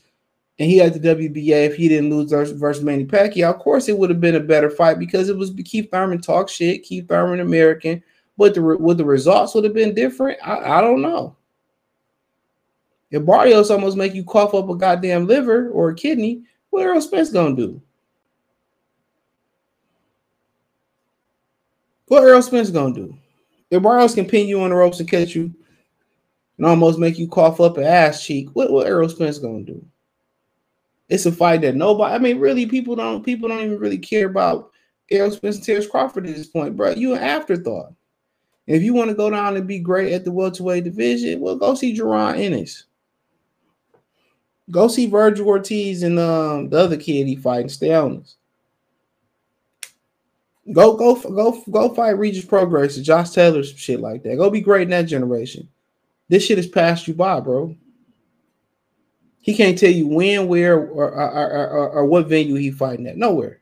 and 0.59 0.69
he 0.69 0.77
had 0.77 0.93
the 0.93 1.15
WBA, 1.15 1.65
if 1.65 1.75
he 1.75 1.87
didn't 1.87 2.11
lose 2.11 2.31
versus, 2.53 2.83
Manny 2.83 3.05
Pacquiao, 3.05 3.53
of 3.53 3.59
course 3.59 3.89
it 3.89 3.97
would 3.97 4.09
have 4.09 4.21
been 4.21 4.35
a 4.35 4.39
better 4.39 4.69
fight 4.69 4.99
because 4.99 5.29
it 5.29 5.37
was 5.37 5.51
Keith 5.65 5.89
Thurman 5.89 6.21
talk 6.21 6.47
shit, 6.47 6.83
Keith 6.83 7.07
Thurman 7.07 7.39
American. 7.39 8.03
But 8.37 8.53
the 8.53 8.61
would 8.61 8.97
the 8.97 9.05
results 9.05 9.53
would 9.53 9.63
have 9.63 9.73
been 9.73 9.93
different? 9.93 10.39
I, 10.43 10.77
I 10.77 10.81
don't 10.81 11.01
know. 11.01 11.35
If 13.11 13.25
Barrios 13.25 13.69
almost 13.69 13.95
make 13.95 14.15
you 14.15 14.23
cough 14.23 14.55
up 14.55 14.69
a 14.69 14.75
goddamn 14.75 15.27
liver 15.27 15.69
or 15.69 15.89
a 15.89 15.95
kidney, 15.95 16.43
what 16.71 16.81
Errol 16.81 17.01
Spence 17.01 17.29
gonna 17.29 17.55
do? 17.55 17.81
What 22.07 22.23
Errol 22.23 22.41
Spence 22.41 22.71
gonna 22.71 22.93
do? 22.93 23.15
If 23.69 23.83
Barrios 23.83 24.15
can 24.15 24.25
pin 24.25 24.47
you 24.47 24.61
on 24.61 24.71
the 24.71 24.75
ropes 24.75 24.99
and 24.99 25.09
catch 25.09 25.35
you 25.35 25.53
and 26.57 26.65
almost 26.65 26.97
make 26.97 27.19
you 27.19 27.27
cough 27.27 27.59
up 27.59 27.77
an 27.77 27.83
ass 27.83 28.25
cheek, 28.25 28.49
what 28.53 28.71
what 28.71 28.87
Errol 28.87 29.09
Spence 29.09 29.37
gonna 29.37 29.63
do? 29.63 29.85
It's 31.13 31.27
a 31.27 31.31
fight 31.31 31.61
that 31.61 31.75
nobody. 31.75 32.15
I 32.15 32.17
mean, 32.17 32.39
really, 32.39 32.65
people 32.65 32.95
don't 32.95 33.23
people 33.23 33.47
don't 33.47 33.63
even 33.63 33.77
really 33.77 33.99
care 33.99 34.25
about 34.25 34.71
Errol 35.11 35.29
Spence 35.29 35.57
and 35.57 35.63
Terence 35.63 35.85
Crawford 35.85 36.25
at 36.25 36.35
this 36.35 36.47
point, 36.47 36.75
bro. 36.75 36.89
You 36.89 37.13
an 37.13 37.21
afterthought. 37.21 37.93
If 38.65 38.81
you 38.81 38.95
want 38.95 39.11
to 39.11 39.15
go 39.15 39.29
down 39.29 39.55
and 39.55 39.67
be 39.67 39.77
great 39.77 40.11
at 40.11 40.25
the 40.25 40.31
welterweight 40.31 40.85
division, 40.85 41.39
well, 41.39 41.55
go 41.55 41.75
see 41.75 41.95
Jaron 41.95 42.39
Ennis. 42.39 42.85
Go 44.71 44.87
see 44.87 45.05
Virgil 45.05 45.45
Ortiz 45.45 46.01
and 46.01 46.17
um, 46.17 46.69
the 46.69 46.79
other 46.79 46.97
kid 46.97 47.27
he 47.27 47.35
fighting. 47.35 47.69
Stay 47.69 47.93
honest. 47.93 48.37
Go 50.71 50.95
go 50.95 51.13
go 51.13 51.63
go 51.69 51.93
fight 51.93 52.17
Regis 52.17 52.43
Prograis, 52.43 52.99
Josh 53.03 53.29
Taylor, 53.29 53.63
some 53.63 53.77
shit 53.77 53.99
like 53.99 54.23
that. 54.23 54.37
Go 54.37 54.49
be 54.49 54.61
great 54.61 54.83
in 54.83 54.89
that 54.89 55.03
generation. 55.03 55.69
This 56.27 56.43
shit 56.43 56.57
has 56.57 56.65
passed 56.65 57.07
you 57.07 57.13
by, 57.13 57.39
bro. 57.39 57.75
He 59.43 59.53
can't 59.53 59.77
tell 59.77 59.91
you 59.91 60.07
when, 60.07 60.47
where, 60.47 60.79
or, 60.79 61.11
or, 61.11 61.67
or, 61.67 61.89
or 61.89 62.05
what 62.05 62.27
venue 62.27 62.55
he 62.55 62.71
fighting 62.71 63.07
at. 63.07 63.17
Nowhere. 63.17 63.59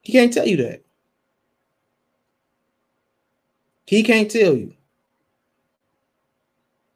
He 0.00 0.12
can't 0.12 0.32
tell 0.32 0.46
you 0.46 0.58
that. 0.58 0.84
He 3.84 4.04
can't 4.04 4.30
tell 4.30 4.54
you. 4.54 4.74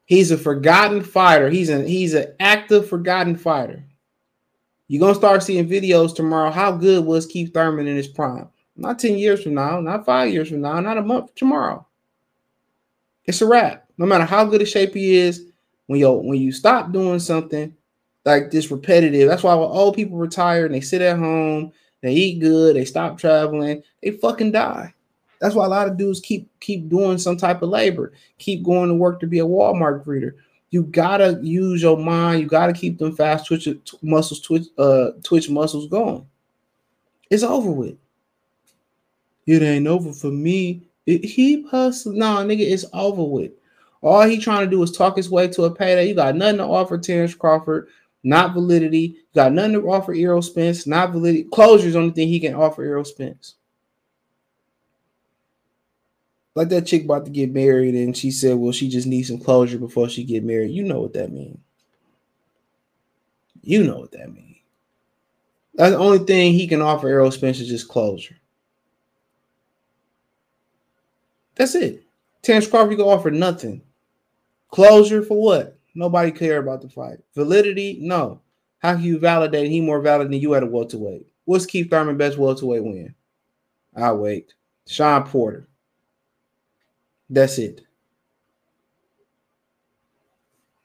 He's 0.05 0.31
a 0.31 0.37
forgotten 0.37 1.03
fighter. 1.03 1.49
He's 1.49 1.67
an 1.67 1.85
he's 1.85 2.13
an 2.13 2.33
active 2.39 2.87
forgotten 2.87 3.35
fighter. 3.35 3.83
You're 4.87 5.01
gonna 5.01 5.13
start 5.13 5.43
seeing 5.43 5.67
videos 5.67 6.15
tomorrow. 6.15 6.49
How 6.49 6.71
good 6.71 7.03
was 7.03 7.25
Keith 7.25 7.53
Thurman 7.53 7.87
in 7.87 7.97
his 7.97 8.07
prime? 8.07 8.47
Not 8.77 8.99
10 8.99 9.17
years 9.17 9.43
from 9.43 9.55
now, 9.55 9.81
not 9.81 10.05
five 10.05 10.31
years 10.31 10.47
from 10.47 10.61
now, 10.61 10.79
not 10.79 10.97
a 10.97 11.01
month 11.01 11.35
tomorrow. 11.35 11.85
It's 13.25 13.41
a 13.41 13.45
wrap. 13.45 13.85
No 13.97 14.05
matter 14.05 14.23
how 14.23 14.45
good 14.45 14.61
a 14.61 14.65
shape 14.65 14.93
he 14.93 15.17
is, 15.17 15.51
when 15.87 15.99
you 15.99 16.11
when 16.11 16.39
you 16.39 16.51
stop 16.51 16.91
doing 16.91 17.19
something 17.19 17.75
like 18.25 18.51
this 18.51 18.69
repetitive, 18.69 19.27
that's 19.27 19.43
why 19.43 19.55
when 19.55 19.69
old 19.69 19.95
people 19.95 20.17
retire 20.17 20.65
and 20.65 20.75
they 20.75 20.81
sit 20.81 21.01
at 21.01 21.17
home, 21.17 21.71
they 22.01 22.13
eat 22.13 22.39
good, 22.39 22.75
they 22.75 22.85
stop 22.85 23.17
traveling, 23.17 23.81
they 24.03 24.11
fucking 24.11 24.51
die. 24.51 24.93
That's 25.39 25.55
why 25.55 25.65
a 25.65 25.69
lot 25.69 25.87
of 25.87 25.97
dudes 25.97 26.19
keep 26.19 26.49
keep 26.59 26.89
doing 26.89 27.17
some 27.17 27.37
type 27.37 27.61
of 27.61 27.69
labor, 27.69 28.13
keep 28.37 28.63
going 28.63 28.89
to 28.89 28.95
work 28.95 29.19
to 29.21 29.27
be 29.27 29.39
a 29.39 29.45
Walmart 29.45 30.03
greeter. 30.03 30.33
You 30.69 30.83
gotta 30.83 31.39
use 31.41 31.81
your 31.81 31.97
mind. 31.97 32.41
You 32.41 32.47
gotta 32.47 32.73
keep 32.73 32.97
them 32.97 33.15
fast 33.15 33.47
twitch 33.47 33.69
muscles, 34.01 34.41
twitch, 34.41 34.67
uh, 34.77 35.11
twitch 35.23 35.49
muscles 35.49 35.87
going. 35.87 36.25
It's 37.29 37.43
over 37.43 37.71
with. 37.71 37.95
It 39.45 39.61
ain't 39.61 39.87
over 39.87 40.11
for 40.11 40.29
me. 40.29 40.83
It, 41.05 41.23
he 41.23 41.63
hustle. 41.63 42.11
No, 42.11 42.37
nigga, 42.37 42.69
it's 42.69 42.85
over 42.91 43.23
with. 43.23 43.51
All 44.01 44.23
he 44.23 44.37
trying 44.37 44.65
to 44.65 44.69
do 44.69 44.81
is 44.83 44.91
talk 44.91 45.17
his 45.17 45.29
way 45.29 45.47
to 45.49 45.63
a 45.63 45.73
payday. 45.73 46.07
You 46.09 46.15
got 46.15 46.35
nothing 46.35 46.57
to 46.57 46.63
offer 46.63 46.97
Terence 46.97 47.33
Crawford, 47.33 47.87
not 48.23 48.53
validity. 48.53 48.99
You 48.99 49.35
got 49.35 49.53
nothing 49.53 49.73
to 49.73 49.89
offer 49.89 50.13
Errol 50.13 50.41
Spence, 50.41 50.85
not 50.85 51.11
validity. 51.11 51.43
Closure 51.45 51.87
is 51.87 51.93
the 51.93 51.99
only 51.99 52.13
thing 52.13 52.27
he 52.27 52.39
can 52.39 52.53
offer 52.53 52.83
Errol 52.83 53.05
Spence. 53.05 53.55
Like 56.55 56.69
that 56.69 56.87
chick 56.87 57.03
about 57.05 57.25
to 57.25 57.31
get 57.31 57.53
married, 57.53 57.93
and 57.93 58.17
she 58.17 58.31
said, 58.31 58.57
"Well, 58.57 58.71
she 58.71 58.89
just 58.89 59.05
needs 59.05 59.27
some 59.27 59.37
closure 59.39 59.77
before 59.77 60.09
she 60.09 60.23
get 60.23 60.43
married." 60.43 60.71
You 60.71 60.83
know 60.83 60.99
what 61.01 61.13
that 61.13 61.31
means. 61.31 61.59
You 63.61 63.83
know 63.83 63.99
what 63.99 64.11
that 64.13 64.33
means. 64.33 64.57
That's 65.75 65.91
the 65.91 65.99
only 65.99 66.19
thing 66.19 66.53
he 66.53 66.67
can 66.67 66.81
offer 66.81 67.07
Errol 67.07 67.31
Spence 67.31 67.59
is 67.59 67.67
just 67.67 67.87
closure. 67.87 68.37
That's 71.55 71.75
it. 71.75 72.03
Terence 72.41 72.67
Crawford 72.67 72.97
can 72.97 73.05
offer 73.05 73.29
nothing. 73.29 73.81
Closure 74.69 75.23
for 75.23 75.41
what? 75.41 75.79
Nobody 75.95 76.31
care 76.31 76.59
about 76.59 76.81
the 76.81 76.89
fight. 76.89 77.17
Validity? 77.33 77.97
No. 78.01 78.41
How 78.79 78.93
can 78.93 79.03
you 79.03 79.17
validate 79.17 79.71
he 79.71 79.81
more 79.81 80.01
valid 80.01 80.29
than 80.29 80.39
you 80.39 80.53
at 80.53 80.63
a 80.63 80.67
welterweight? 80.67 81.27
What's 81.45 81.65
Keith 81.65 81.89
Thurman 81.89 82.17
best 82.17 82.37
welterweight 82.37 82.83
win? 82.83 83.15
I'll 83.95 84.17
wait. 84.17 84.53
Shawn 84.87 85.23
Porter. 85.23 85.67
That's 87.29 87.57
it. 87.57 87.81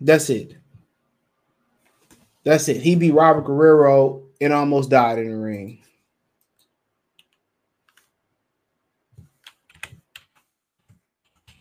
That's 0.00 0.30
it. 0.30 0.56
That's 2.44 2.68
it. 2.68 2.80
He 2.80 2.96
beat 2.96 3.12
Robert 3.12 3.44
Guerrero 3.44 4.24
and 4.40 4.52
almost 4.52 4.90
died 4.90 5.18
in 5.18 5.28
the 5.28 5.36
ring. 5.36 5.78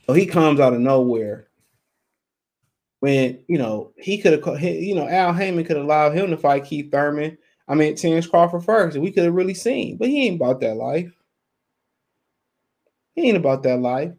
So 0.07 0.13
he 0.13 0.25
comes 0.25 0.59
out 0.59 0.73
of 0.73 0.79
nowhere. 0.79 1.47
When 3.01 3.43
you 3.47 3.57
know 3.57 3.91
he 3.97 4.19
could 4.19 4.43
have, 4.43 4.61
you 4.61 4.95
know, 4.95 5.07
Al 5.07 5.33
Haymon 5.33 5.65
could 5.65 5.77
allow 5.77 6.11
him 6.11 6.29
to 6.29 6.37
fight 6.37 6.65
Keith 6.65 6.91
Thurman. 6.91 7.37
I 7.67 7.73
mean, 7.75 7.95
Terence 7.95 8.27
Crawford 8.27 8.63
first, 8.63 8.95
and 8.95 9.03
we 9.03 9.11
could 9.11 9.23
have 9.23 9.33
really 9.33 9.53
seen, 9.55 9.97
but 9.97 10.07
he 10.07 10.27
ain't 10.27 10.35
about 10.35 10.59
that 10.61 10.75
life. 10.75 11.11
He 13.15 13.27
ain't 13.27 13.37
about 13.37 13.63
that 13.63 13.79
life. 13.79 14.13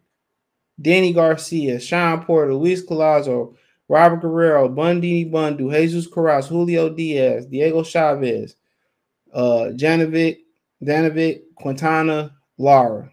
Danny 0.80 1.12
Garcia, 1.12 1.78
Shawn 1.78 2.24
Porter, 2.24 2.54
Luis 2.54 2.84
Collazo, 2.84 3.54
Robert 3.88 4.20
Guerrero, 4.20 4.68
Bundy 4.68 5.24
Bundu, 5.24 5.72
Jesus 5.72 6.06
Corral, 6.06 6.42
Julio 6.42 6.88
Diaz, 6.88 7.46
Diego 7.46 7.82
Chaves, 7.82 8.54
uh, 9.32 9.70
Janovic, 9.74 10.38
Danovic, 10.82 11.42
Quintana, 11.54 12.34
Lara. 12.58 13.10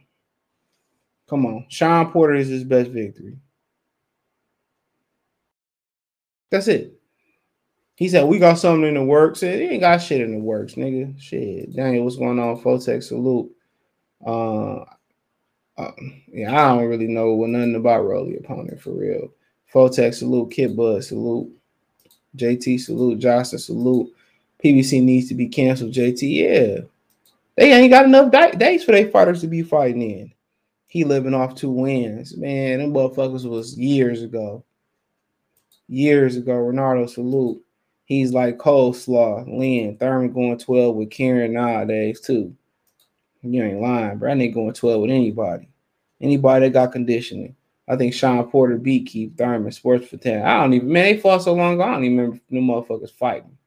Come 1.29 1.45
on. 1.45 1.65
Shawn 1.69 2.11
Porter 2.11 2.35
is 2.35 2.47
his 2.47 2.63
best 2.63 2.89
victory. 2.89 3.37
That's 6.49 6.67
it. 6.67 6.99
He 7.95 8.07
said, 8.07 8.25
We 8.25 8.39
got 8.39 8.59
something 8.59 8.87
in 8.87 8.93
the 8.93 9.03
works. 9.03 9.41
He 9.41 9.47
ain't 9.47 9.81
got 9.81 9.97
shit 9.97 10.21
in 10.21 10.31
the 10.31 10.39
works, 10.39 10.75
nigga. 10.75 11.19
Shit. 11.19 11.75
Daniel, 11.75 12.05
what's 12.05 12.15
going 12.15 12.39
on? 12.39 12.61
Fotex 12.61 13.03
salute. 13.03 13.51
Uh, 14.25 14.85
uh, 15.77 15.91
yeah, 16.31 16.51
I 16.51 16.75
don't 16.75 16.87
really 16.87 17.07
know 17.07 17.45
nothing 17.45 17.75
about 17.75 18.05
Rolly 18.05 18.37
opponent 18.37 18.81
for 18.81 18.91
real. 18.91 19.29
Fotex 19.73 20.15
salute, 20.15 20.51
Kid 20.51 20.75
Buzz 20.75 21.09
salute, 21.09 21.51
JT 22.35 22.79
salute, 22.79 23.19
Johnson 23.19 23.59
salute. 23.59 24.11
PBC 24.63 25.01
needs 25.01 25.29
to 25.29 25.35
be 25.35 25.47
canceled. 25.47 25.93
JT, 25.93 26.19
yeah, 26.21 26.81
they 27.55 27.73
ain't 27.73 27.91
got 27.91 28.05
enough 28.05 28.31
di- 28.31 28.51
dates 28.51 28.83
for 28.83 28.91
their 28.91 29.09
fighters 29.09 29.41
to 29.41 29.47
be 29.47 29.61
fighting 29.61 30.01
in. 30.01 30.33
He 30.87 31.03
living 31.03 31.33
off 31.33 31.55
two 31.55 31.69
wins. 31.69 32.35
Man, 32.35 32.79
them 32.79 32.93
motherfuckers 32.93 33.47
was 33.47 33.77
years 33.77 34.23
ago. 34.23 34.63
Years 35.89 36.37
ago, 36.37 36.53
Ronaldo 36.53 37.09
salute. 37.09 37.61
He's 38.05 38.31
like 38.31 38.57
coleslaw, 38.57 39.45
Lynn, 39.47 39.97
Thurman 39.97 40.31
going 40.31 40.57
12 40.57 40.95
with 40.95 41.09
Karen 41.09 41.53
nowadays, 41.53 42.21
too. 42.21 42.55
You 43.41 43.63
ain't 43.63 43.81
lying, 43.81 44.17
bro. 44.17 44.31
I 44.31 44.35
ain't 44.35 44.53
going 44.53 44.73
12 44.73 45.01
with 45.01 45.11
anybody. 45.11 45.67
Anybody 46.21 46.65
that 46.65 46.73
got 46.73 46.91
conditioning. 46.91 47.55
I 47.87 47.95
think 47.95 48.13
Shawn 48.13 48.49
Porter 48.49 48.77
beat 48.77 49.07
Keith 49.07 49.35
Thurman, 49.35 49.71
sports 49.71 50.07
for 50.07 50.17
10. 50.17 50.43
I 50.45 50.59
don't 50.59 50.73
even, 50.73 50.91
man, 50.91 51.05
they 51.05 51.17
fought 51.19 51.41
so 51.41 51.53
long 51.53 51.73
ago. 51.73 51.83
I 51.83 51.91
don't 51.93 52.03
even 52.03 52.17
remember 52.17 52.39
the 52.49 52.59
motherfuckers 52.59 53.11
fighting. 53.11 53.57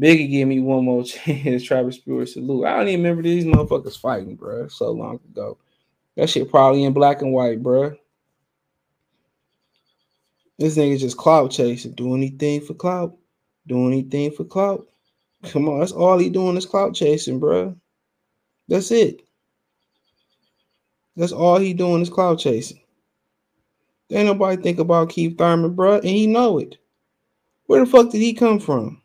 Biggie 0.00 0.30
gave 0.30 0.46
me 0.46 0.60
one 0.60 0.84
more 0.84 1.04
chance. 1.04 1.62
Travis 1.62 1.98
Brewer 1.98 2.26
salute. 2.26 2.64
I 2.64 2.76
don't 2.76 2.88
even 2.88 3.02
remember 3.02 3.22
these 3.22 3.44
motherfuckers 3.44 3.98
fighting, 3.98 4.36
bro. 4.36 4.68
So 4.68 4.90
long 4.90 5.20
ago. 5.30 5.58
That 6.16 6.30
shit 6.30 6.50
probably 6.50 6.84
in 6.84 6.94
black 6.94 7.20
and 7.20 7.32
white, 7.32 7.62
bro. 7.62 7.94
This 10.58 10.76
nigga 10.76 10.98
just 10.98 11.16
clout 11.16 11.50
chasing. 11.50 11.92
Do 11.92 12.14
anything 12.14 12.60
for 12.60 12.74
clout. 12.74 13.16
Do 13.66 13.86
anything 13.86 14.30
for 14.30 14.44
clout. 14.44 14.86
Come 15.44 15.68
on, 15.68 15.80
that's 15.80 15.92
all 15.92 16.18
he 16.18 16.30
doing 16.30 16.56
is 16.56 16.66
clout 16.66 16.94
chasing, 16.94 17.38
bro. 17.38 17.76
That's 18.68 18.90
it. 18.90 19.22
That's 21.16 21.32
all 21.32 21.58
he 21.58 21.72
doing 21.72 22.02
is 22.02 22.10
clout 22.10 22.38
chasing. 22.38 22.80
ain't 24.10 24.26
nobody 24.26 24.60
think 24.60 24.78
about 24.78 25.10
Keith 25.10 25.36
Thurman, 25.36 25.74
bro, 25.74 25.96
and 25.96 26.04
he 26.04 26.26
know 26.26 26.58
it. 26.58 26.76
Where 27.66 27.80
the 27.80 27.90
fuck 27.90 28.10
did 28.10 28.20
he 28.20 28.32
come 28.32 28.58
from? 28.58 29.02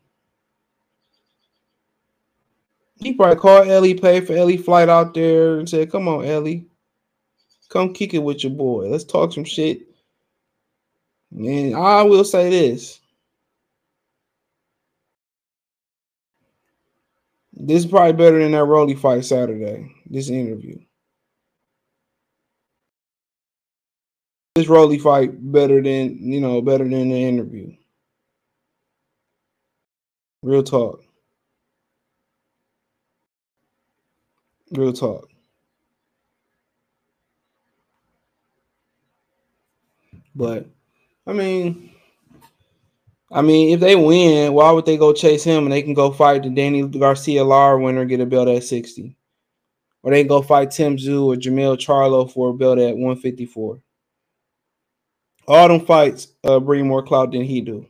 He 3.00 3.12
probably 3.14 3.36
called 3.36 3.68
Elie, 3.68 3.94
paid 3.94 4.26
for 4.26 4.34
Elie 4.34 4.56
flight 4.56 4.88
out 4.88 5.14
there, 5.14 5.58
and 5.58 5.68
said, 5.68 5.90
"Come 5.90 6.06
on, 6.06 6.24
Elie, 6.24 6.66
Come 7.72 7.94
kick 7.94 8.12
it 8.12 8.18
with 8.18 8.44
your 8.44 8.52
boy. 8.52 8.88
Let's 8.90 9.02
talk 9.02 9.32
some 9.32 9.44
shit. 9.44 9.91
And 11.34 11.74
I 11.74 12.02
will 12.02 12.24
say 12.24 12.50
this. 12.50 13.00
This 17.54 17.84
is 17.84 17.90
probably 17.90 18.12
better 18.12 18.38
than 18.38 18.52
that 18.52 18.64
Rolly 18.64 18.94
fight 18.94 19.24
Saturday. 19.24 19.94
This 20.06 20.28
interview. 20.28 20.78
This 24.54 24.68
Rolly 24.68 24.98
fight 24.98 25.30
better 25.52 25.80
than 25.82 26.18
you 26.20 26.40
know, 26.40 26.60
better 26.60 26.84
than 26.88 27.08
the 27.08 27.24
interview. 27.24 27.72
Real 30.42 30.62
talk. 30.62 31.02
Real 34.72 34.92
talk. 34.92 35.28
But 40.34 40.66
I 41.26 41.32
mean, 41.32 41.92
I 43.30 43.40
mean, 43.40 43.70
if 43.70 43.80
they 43.80 43.96
win, 43.96 44.52
why 44.52 44.70
would 44.72 44.84
they 44.84 44.96
go 44.96 45.12
chase 45.12 45.44
him 45.44 45.64
and 45.64 45.72
they 45.72 45.82
can 45.82 45.94
go 45.94 46.10
fight 46.10 46.42
the 46.42 46.50
Danny 46.50 46.86
Garcia 46.86 47.44
Lara 47.44 47.80
winner, 47.80 48.04
get 48.04 48.20
a 48.20 48.26
belt 48.26 48.48
at 48.48 48.64
60? 48.64 49.16
Or 50.02 50.10
they 50.10 50.24
go 50.24 50.42
fight 50.42 50.70
Tim 50.72 50.96
Tszyu 50.96 51.26
or 51.26 51.36
Jermell 51.36 51.76
Charlo 51.76 52.30
for 52.30 52.50
a 52.50 52.54
belt 52.54 52.78
at 52.78 52.96
154. 52.96 53.80
All 55.48 55.68
them 55.68 55.80
fights 55.86 56.28
uh, 56.44 56.60
bring 56.60 56.86
more 56.86 57.02
clout 57.02 57.32
than 57.32 57.42
he 57.42 57.60
do. 57.60 57.86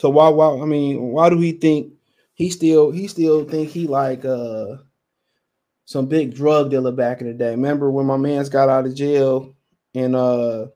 So 0.00 0.08
why 0.08 0.28
why 0.30 0.58
I 0.60 0.64
mean, 0.64 1.00
why 1.00 1.28
do 1.28 1.38
he 1.38 1.52
think 1.52 1.92
he 2.32 2.48
still 2.48 2.90
he 2.90 3.06
still 3.06 3.44
think 3.44 3.68
he 3.68 3.86
like 3.86 4.24
uh 4.24 4.76
some 5.84 6.06
big 6.06 6.34
drug 6.34 6.70
dealer 6.70 6.92
back 6.92 7.20
in 7.20 7.26
the 7.26 7.34
day? 7.34 7.50
Remember 7.50 7.90
when 7.90 8.06
my 8.06 8.16
man's 8.16 8.48
got 8.48 8.70
out 8.70 8.86
of 8.86 8.94
jail 8.94 9.54
and 9.94 10.16
uh 10.16 10.66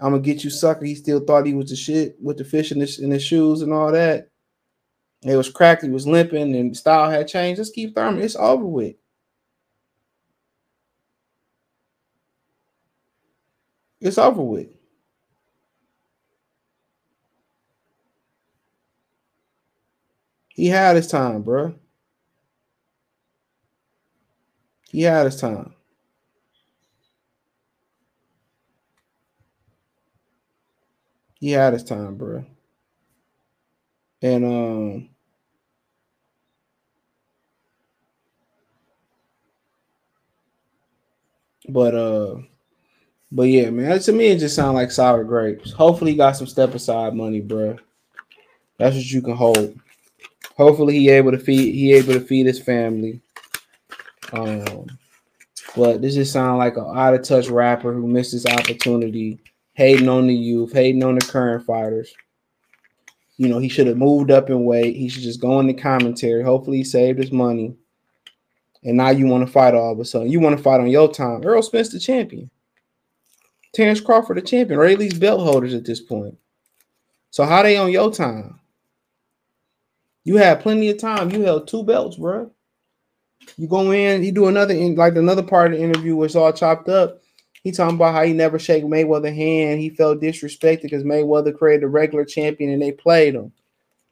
I'm 0.00 0.10
gonna 0.10 0.22
get 0.22 0.44
you 0.44 0.50
sucker. 0.50 0.84
He 0.84 0.94
still 0.94 1.20
thought 1.20 1.46
he 1.46 1.54
was 1.54 1.70
the 1.70 1.76
shit 1.76 2.16
with 2.20 2.38
the 2.38 2.44
fish 2.44 2.72
in 2.72 2.80
his 2.80 2.98
in 2.98 3.10
his 3.10 3.22
shoes 3.22 3.62
and 3.62 3.72
all 3.72 3.92
that. 3.92 4.28
It 5.22 5.36
was 5.36 5.50
cracked, 5.50 5.82
he 5.82 5.90
was 5.90 6.06
limping, 6.06 6.54
and 6.54 6.76
style 6.76 7.10
had 7.10 7.28
changed. 7.28 7.58
Just 7.58 7.74
keep 7.74 7.94
Thurman. 7.94 8.22
It's 8.22 8.36
over 8.36 8.64
with. 8.66 8.96
It's 14.00 14.18
over 14.18 14.42
with. 14.42 14.68
He 20.48 20.66
had 20.68 20.96
his 20.96 21.08
time, 21.08 21.42
bro. 21.42 21.74
He 24.90 25.02
had 25.02 25.26
his 25.26 25.40
time. 25.40 25.74
He 31.44 31.50
had 31.50 31.74
his 31.74 31.84
time, 31.84 32.14
bro. 32.14 32.42
And 34.22 34.44
um 34.46 35.10
but 41.68 41.94
uh 41.94 42.36
but 43.30 43.42
yeah, 43.42 43.68
man, 43.68 43.98
to 44.00 44.12
me 44.12 44.28
it 44.28 44.38
just 44.38 44.56
sounds 44.56 44.74
like 44.74 44.90
sour 44.90 45.22
grapes. 45.22 45.70
Hopefully 45.72 46.12
he 46.12 46.16
got 46.16 46.32
some 46.38 46.46
step 46.46 46.74
aside 46.74 47.14
money, 47.14 47.42
bro. 47.42 47.76
That's 48.78 48.96
what 48.96 49.10
you 49.12 49.20
can 49.20 49.36
hold. 49.36 49.78
Hopefully 50.56 50.94
he 50.98 51.10
able 51.10 51.32
to 51.32 51.38
feed 51.38 51.74
he 51.74 51.92
able 51.92 52.14
to 52.14 52.20
feed 52.20 52.46
his 52.46 52.58
family. 52.58 53.20
Um 54.32 54.86
but 55.76 56.00
this 56.00 56.14
just 56.14 56.32
sounds 56.32 56.58
like 56.58 56.78
an 56.78 56.86
out 56.96 57.12
of 57.12 57.22
touch 57.22 57.48
rapper 57.48 57.92
who 57.92 58.06
missed 58.06 58.32
his 58.32 58.46
opportunity, 58.46 59.40
hating 59.74 60.08
on 60.08 60.26
the 60.26 60.34
youth, 60.34 60.72
hating 60.72 61.04
on 61.04 61.16
the 61.16 61.26
current 61.26 61.64
fighters. 61.64 62.12
You 63.36 63.48
know, 63.48 63.58
he 63.58 63.68
should 63.68 63.88
have 63.88 63.96
moved 63.96 64.30
up 64.30 64.48
in 64.48 64.64
weight. 64.64 64.96
He 64.96 65.08
should 65.08 65.22
just 65.22 65.40
go 65.40 65.58
in 65.60 65.66
the 65.66 65.74
commentary. 65.74 66.42
Hopefully, 66.42 66.78
he 66.78 66.84
saved 66.84 67.18
his 67.18 67.32
money. 67.32 67.76
And 68.84 68.96
now 68.96 69.10
you 69.10 69.26
want 69.26 69.46
to 69.46 69.52
fight 69.52 69.74
all 69.74 69.92
of 69.92 69.98
a 69.98 70.04
sudden. 70.04 70.30
You 70.30 70.40
want 70.40 70.56
to 70.56 70.62
fight 70.62 70.80
on 70.80 70.88
your 70.88 71.12
time. 71.12 71.42
Errol 71.44 71.62
Spence, 71.62 71.88
the 71.88 71.98
champion. 71.98 72.50
Terence 73.72 74.00
Crawford, 74.00 74.36
the 74.36 74.42
champion, 74.42 74.78
or 74.78 74.84
at 74.84 74.98
least 74.98 75.18
belt 75.18 75.40
holders 75.40 75.74
at 75.74 75.84
this 75.84 76.00
point. 76.00 76.38
So 77.30 77.44
how 77.44 77.64
they 77.64 77.76
on 77.76 77.90
your 77.90 78.12
time? 78.12 78.60
You 80.22 80.36
had 80.36 80.60
plenty 80.60 80.88
of 80.90 80.98
time. 80.98 81.30
You 81.30 81.42
held 81.42 81.66
two 81.66 81.82
belts, 81.82 82.16
bro. 82.16 82.52
You 83.56 83.66
go 83.68 83.90
in, 83.90 84.22
you 84.22 84.32
do 84.32 84.46
another 84.46 84.74
in 84.74 84.94
like 84.94 85.16
another 85.16 85.42
part 85.42 85.72
of 85.72 85.78
the 85.78 85.84
interview 85.84 86.14
was 86.14 86.36
all 86.36 86.52
chopped 86.52 86.88
up. 86.88 87.20
He 87.64 87.72
talking 87.72 87.96
about 87.96 88.14
how 88.14 88.22
he 88.24 88.34
never 88.34 88.58
shake 88.58 88.84
Mayweather 88.84 89.34
hand. 89.34 89.80
He 89.80 89.88
felt 89.88 90.20
disrespected 90.20 90.82
because 90.82 91.02
Mayweather 91.02 91.56
created 91.56 91.84
a 91.84 91.88
regular 91.88 92.26
champion 92.26 92.70
and 92.70 92.82
they 92.82 92.92
played 92.92 93.34
him. 93.34 93.52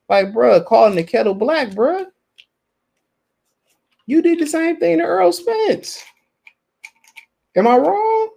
Like, 0.09 0.33
bro, 0.33 0.63
calling 0.63 0.97
the 0.97 1.05
kettle 1.05 1.35
black, 1.35 1.75
bro. 1.75 2.07
You 4.07 4.23
did 4.23 4.39
the 4.39 4.47
same 4.47 4.79
thing 4.79 4.99
to 4.99 5.05
Earl 5.05 5.33
Spence. 5.33 6.03
Am 7.55 7.69
I 7.69 7.77
wrong? 7.77 8.31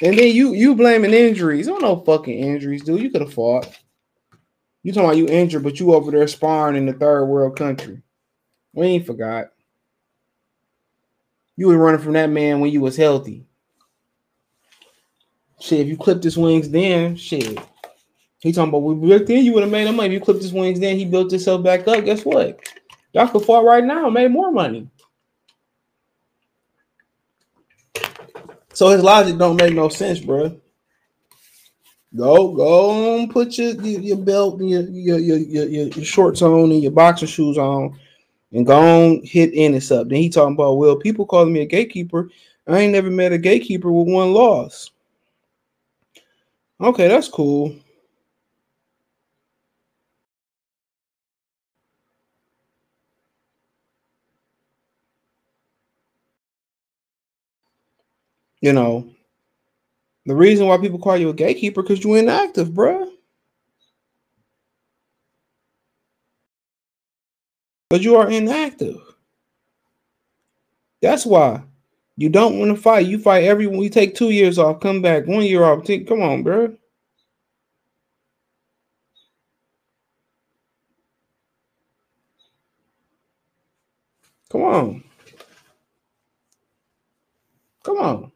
And 0.00 0.16
then 0.16 0.32
you 0.32 0.52
you 0.52 0.76
blaming 0.76 1.12
injuries. 1.12 1.66
I 1.66 1.72
Don't 1.72 1.82
no 1.82 2.00
fucking 2.04 2.38
injuries, 2.38 2.84
dude. 2.84 3.02
You 3.02 3.10
could 3.10 3.22
have 3.22 3.34
fought. 3.34 3.68
You 4.84 4.92
talking 4.92 5.08
about 5.08 5.16
you 5.16 5.26
injured, 5.26 5.64
but 5.64 5.80
you 5.80 5.92
over 5.92 6.12
there 6.12 6.28
sparring 6.28 6.76
in 6.76 6.86
the 6.86 6.92
third 6.92 7.26
world 7.26 7.56
country. 7.56 8.00
We 8.72 8.86
ain't 8.86 9.06
forgot. 9.06 9.48
You 11.56 11.66
were 11.66 11.76
running 11.76 12.00
from 12.00 12.12
that 12.12 12.30
man 12.30 12.60
when 12.60 12.70
you 12.70 12.80
was 12.80 12.96
healthy. 12.96 13.47
Shit, 15.60 15.80
if 15.80 15.88
you 15.88 15.96
clipped 15.96 16.24
his 16.24 16.38
wings 16.38 16.70
then, 16.70 17.16
shit. 17.16 17.58
He 18.40 18.52
talking 18.52 18.68
about 18.68 18.78
we 18.78 19.18
back 19.18 19.26
then 19.26 19.44
you 19.44 19.52
would 19.54 19.64
have 19.64 19.72
made 19.72 19.88
him 19.88 19.96
money. 19.96 20.08
If 20.08 20.12
you 20.12 20.20
clipped 20.20 20.42
his 20.42 20.52
wings 20.52 20.78
then, 20.78 20.96
he 20.96 21.04
built 21.04 21.30
himself 21.30 21.62
back 21.64 21.88
up. 21.88 22.04
Guess 22.04 22.24
what? 22.24 22.60
Y'all 23.12 23.26
could 23.26 23.44
fight 23.44 23.64
right 23.64 23.84
now, 23.84 24.08
made 24.08 24.30
more 24.30 24.52
money. 24.52 24.88
So 28.72 28.90
his 28.90 29.02
logic 29.02 29.36
don't 29.38 29.56
make 29.56 29.74
no 29.74 29.88
sense, 29.88 30.20
bro. 30.20 30.56
Go, 32.14 32.52
go 32.52 33.18
on, 33.20 33.28
put 33.28 33.58
your 33.58 33.72
your, 33.82 34.16
belt, 34.16 34.60
your, 34.60 34.82
your 34.82 35.18
your, 35.18 35.38
your 35.38 35.88
your 35.88 36.04
shorts 36.04 36.42
on, 36.42 36.70
and 36.70 36.82
your 36.82 36.92
boxer 36.92 37.26
shoes 37.26 37.58
on, 37.58 37.98
and 38.52 38.64
go 38.64 38.78
on 38.78 39.22
hit 39.24 39.50
Ennis 39.52 39.90
up. 39.90 40.08
Then 40.08 40.18
he 40.18 40.30
talking 40.30 40.54
about, 40.54 40.74
well, 40.74 40.96
people 40.96 41.26
calling 41.26 41.52
me 41.52 41.62
a 41.62 41.66
gatekeeper. 41.66 42.30
I 42.68 42.78
ain't 42.78 42.92
never 42.92 43.10
met 43.10 43.32
a 43.32 43.38
gatekeeper 43.38 43.90
with 43.90 44.08
one 44.08 44.32
loss. 44.32 44.90
Okay, 46.80 47.06
that's 47.08 47.28
cool. 47.28 47.74
You 58.60 58.72
know, 58.72 59.08
the 60.26 60.34
reason 60.36 60.66
why 60.68 60.78
people 60.78 60.98
call 61.00 61.16
you 61.16 61.28
a 61.28 61.34
gatekeeper 61.34 61.82
because 61.82 62.04
you're 62.04 62.18
inactive, 62.18 62.72
bro. 62.74 63.10
But 67.90 68.00
you 68.00 68.16
are 68.16 68.30
inactive. 68.30 68.96
That's 71.02 71.26
why. 71.26 71.62
You 72.18 72.28
don't 72.28 72.58
want 72.58 72.74
to 72.74 72.82
fight. 72.82 73.06
You 73.06 73.16
fight 73.20 73.44
everyone. 73.44 73.80
You 73.80 73.88
take 73.88 74.16
two 74.16 74.30
years 74.30 74.58
off, 74.58 74.80
come 74.80 75.00
back, 75.00 75.28
one 75.28 75.44
year 75.44 75.62
off. 75.62 75.84
Take, 75.84 76.08
come 76.08 76.20
on, 76.20 76.42
bro. 76.42 76.76
Come 84.50 84.62
on. 84.62 85.04
Come 87.84 87.98
on. 87.98 88.32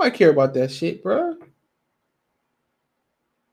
I 0.00 0.10
care 0.10 0.30
about 0.30 0.54
that 0.54 0.70
shit, 0.70 1.02
bro. 1.02 1.36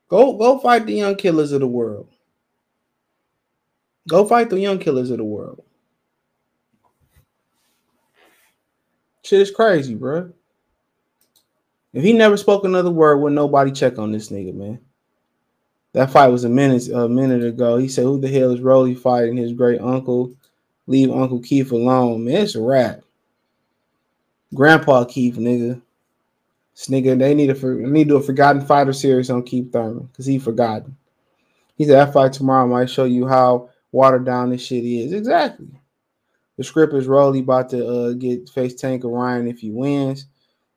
Go 0.07 0.33
go 0.37 0.59
fight 0.59 0.85
the 0.85 0.93
young 0.93 1.15
killers 1.15 1.51
of 1.51 1.61
the 1.61 1.67
world. 1.67 2.07
Go 4.07 4.25
fight 4.25 4.51
the 4.51 4.59
young 4.59 4.77
killers 4.77 5.09
of 5.09 5.17
the 5.17 5.23
world. 5.23 5.63
Shit 9.25 9.41
is 9.41 9.49
crazy, 9.49 9.95
bro. 9.95 10.31
If 11.93 12.03
he 12.03 12.13
never 12.13 12.37
spoke 12.37 12.63
another 12.63 12.91
word, 12.91 13.17
would 13.17 13.33
nobody 13.33 13.71
check 13.71 13.97
on 13.97 14.11
this 14.11 14.29
nigga, 14.29 14.53
man? 14.53 14.79
That 15.93 16.11
fight 16.11 16.27
was 16.27 16.43
a 16.43 16.49
minute 16.49 16.89
a 16.89 17.09
minute 17.09 17.43
ago. 17.43 17.77
He 17.77 17.87
said, 17.87 18.03
"Who 18.03 18.19
the 18.19 18.27
hell 18.27 18.51
is 18.51 18.61
Rolly 18.61 18.93
fighting 18.93 19.37
his 19.37 19.51
great 19.53 19.81
uncle? 19.81 20.35
Leave 20.85 21.09
Uncle 21.09 21.39
Keith 21.39 21.71
alone, 21.71 22.25
man. 22.25 22.43
It's 22.43 22.53
a 22.53 22.61
wrap. 22.61 23.01
Grandpa 24.53 25.05
Keith, 25.05 25.37
nigga. 25.37 25.81
This 26.75 26.87
nigga, 26.87 27.17
they 27.17 27.33
need 27.33 27.49
a 27.49 27.89
need 27.89 28.03
to 28.03 28.09
do 28.09 28.17
a 28.17 28.21
Forgotten 28.21 28.63
Fighter 28.63 28.93
series 28.93 29.31
on 29.31 29.41
Keith 29.41 29.71
Thurman 29.71 30.03
because 30.11 30.27
he 30.27 30.37
forgotten. 30.37 30.95
He 31.77 31.85
said 31.85 31.95
that 31.95 32.13
fight 32.13 32.33
tomorrow 32.33 32.67
might 32.67 32.91
show 32.91 33.05
you 33.05 33.25
how 33.27 33.69
watered 33.91 34.25
down 34.25 34.51
this 34.51 34.61
shit 34.61 34.83
is. 34.83 35.13
Exactly. 35.13 35.69
The 36.57 36.63
script 36.63 36.93
is 36.93 37.07
Rolly 37.07 37.39
about 37.39 37.69
to 37.69 37.87
uh, 37.87 38.13
get 38.13 38.49
face 38.49 38.75
Tank 38.75 39.03
Ryan 39.03 39.47
if 39.47 39.59
he 39.59 39.71
wins. 39.71 40.27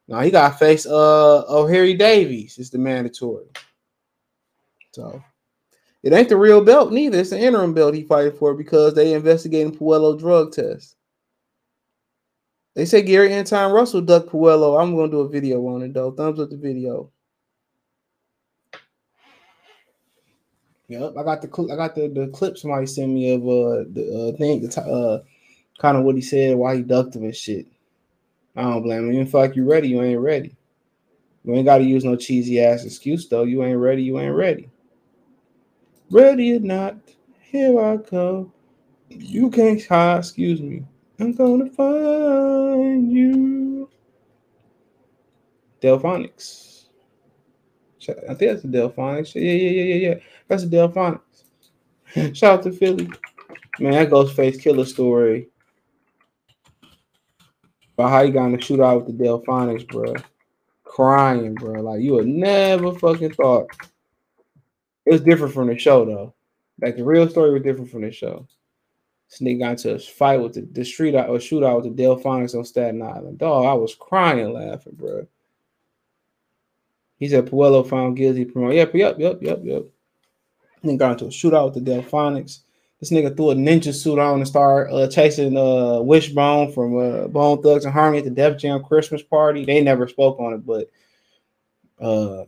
Now 0.08 0.20
he 0.20 0.30
got 0.30 0.58
face 0.58 0.86
uh 0.86 1.66
Harry 1.66 1.94
Davies. 1.94 2.58
It's 2.58 2.70
the 2.70 2.78
mandatory. 2.78 3.46
So 4.92 5.22
it 6.02 6.12
ain't 6.12 6.28
the 6.28 6.36
real 6.36 6.64
belt 6.64 6.92
neither. 6.92 7.18
It's 7.18 7.30
the 7.30 7.38
interim 7.38 7.74
belt 7.74 7.94
he 7.94 8.04
fighting 8.04 8.36
for 8.38 8.54
because 8.54 8.94
they 8.94 9.12
investigating 9.12 9.76
Puello 9.76 10.18
drug 10.18 10.52
test. 10.52 10.96
They 12.74 12.84
say 12.84 13.02
Gary 13.02 13.30
Antuanne 13.30 13.72
Russell 13.72 14.00
ducked 14.00 14.30
Puello. 14.30 14.80
I'm 14.80 14.96
gonna 14.96 15.10
do 15.10 15.20
a 15.20 15.28
video 15.28 15.64
on 15.66 15.82
it 15.82 15.92
though. 15.92 16.12
Thumbs 16.12 16.40
up 16.40 16.50
the 16.50 16.56
video. 16.56 17.10
Yep, 20.88 21.14
I 21.18 21.22
got 21.22 21.42
the 21.42 21.68
I 21.70 21.76
got 21.76 21.94
the, 21.94 22.08
the 22.08 22.28
clip 22.28 22.56
somebody 22.56 22.86
sent 22.86 23.12
me 23.12 23.34
of 23.34 23.42
uh 23.42 23.84
the 23.92 24.32
uh 24.34 24.36
thing 24.38 24.66
the 24.66 24.80
uh 24.80 25.22
kind 25.78 25.96
of 25.96 26.04
what 26.04 26.16
he 26.16 26.20
said 26.20 26.56
why 26.56 26.76
he 26.76 26.82
ducked 26.82 27.16
him 27.16 27.24
and 27.24 27.34
shit. 27.34 27.66
I 28.56 28.62
don't 28.62 28.82
blame 28.82 29.08
him. 29.08 29.12
You 29.12 29.24
feel 29.24 29.40
like 29.40 29.56
you 29.56 29.64
ready, 29.64 29.88
you 29.88 30.02
ain't 30.02 30.20
ready. 30.20 30.56
You 31.44 31.54
ain't 31.54 31.64
gotta 31.64 31.84
use 31.84 32.04
no 32.04 32.16
cheesy 32.16 32.60
ass 32.60 32.84
excuse 32.84 33.28
though. 33.28 33.44
You 33.44 33.64
ain't 33.64 33.78
ready, 33.78 34.02
you 34.02 34.18
ain't 34.18 34.34
ready. 34.34 34.68
Ready 36.10 36.56
or 36.56 36.60
not, 36.60 36.96
here 37.40 37.80
I 37.80 37.96
come. 37.98 38.52
You 39.08 39.50
can't 39.50 39.84
hide, 39.84 40.18
excuse 40.18 40.60
me. 40.60 40.84
I'm 41.20 41.32
gonna 41.32 41.70
find 41.70 43.10
you. 43.10 43.88
Delfonics. 45.80 46.84
I 48.08 48.34
think 48.34 48.52
that's 48.52 48.62
the 48.62 48.68
Delfonics. 48.68 49.34
Yeah, 49.34 49.42
yeah, 49.42 49.70
yeah, 49.70 49.94
yeah, 49.94 50.08
yeah. 50.08 50.14
That's 50.48 50.64
the 50.64 50.76
Delfonics. 50.76 52.36
Shout 52.36 52.58
out 52.58 52.62
to 52.64 52.72
Philly. 52.72 53.08
Man, 53.78 53.92
that 53.92 54.10
Ghostface 54.10 54.60
Killah 54.60 54.86
story. 54.86 55.48
About 57.98 58.10
how 58.10 58.20
you 58.20 58.30
got 58.32 58.46
in 58.46 58.52
the 58.52 58.58
shootout 58.58 59.04
with 59.04 59.18
the 59.18 59.24
Delfonics, 59.24 59.88
bro. 59.88 60.14
Crying, 60.84 61.54
bro. 61.54 61.82
Like 61.82 62.00
you 62.00 62.12
would 62.12 62.28
never 62.28 62.94
fucking 62.94 63.32
thought. 63.34 63.66
It 65.04 65.12
was 65.12 65.20
different 65.22 65.52
from 65.52 65.66
the 65.66 65.76
show, 65.76 66.04
though. 66.04 66.32
Like 66.80 66.96
the 66.96 67.02
real 67.02 67.28
story 67.28 67.52
was 67.52 67.64
different 67.64 67.90
from 67.90 68.02
the 68.02 68.12
show. 68.12 68.46
Sneak 69.26 69.58
got 69.58 69.72
into 69.72 69.94
a 69.94 69.98
fight 69.98 70.40
with 70.40 70.54
the, 70.54 70.60
the 70.60 70.84
street 70.84 71.16
out 71.16 71.28
or 71.28 71.38
shootout 71.38 71.82
with 71.82 71.96
the 71.96 72.02
Delfonics 72.02 72.56
on 72.56 72.64
Staten 72.64 73.02
Island. 73.02 73.38
Dog, 73.38 73.66
I 73.66 73.74
was 73.74 73.96
crying 73.96 74.52
laughing, 74.52 74.94
bro. 74.94 75.26
He 77.16 77.28
said 77.28 77.46
Puello 77.46 77.84
found 77.84 78.16
guilty. 78.16 78.44
Promote. 78.44 78.74
Yep, 78.74 78.94
yep, 78.94 79.16
yep, 79.18 79.38
yep, 79.42 79.60
yep. 79.64 79.82
Then 80.84 80.98
got 80.98 81.20
into 81.20 81.24
a 81.24 81.28
shootout 81.30 81.74
with 81.74 81.84
the 81.84 81.90
Delfonics. 81.90 82.60
This 83.00 83.10
nigga 83.10 83.36
threw 83.36 83.50
a 83.50 83.54
ninja 83.54 83.94
suit 83.94 84.18
on 84.18 84.38
and 84.38 84.48
started 84.48 84.92
uh, 84.92 85.08
chasing 85.08 85.56
uh, 85.56 86.00
Wishbone 86.00 86.72
from 86.72 86.98
uh, 86.98 87.28
Bone 87.28 87.62
Thugs 87.62 87.84
and 87.84 87.94
Harmony 87.94 88.18
at 88.18 88.24
the 88.24 88.30
Def 88.30 88.58
Jam 88.58 88.82
Christmas 88.82 89.22
party. 89.22 89.64
They 89.64 89.80
never 89.80 90.08
spoke 90.08 90.40
on 90.40 90.54
it, 90.54 90.66
but 90.66 90.90
uh, 92.00 92.44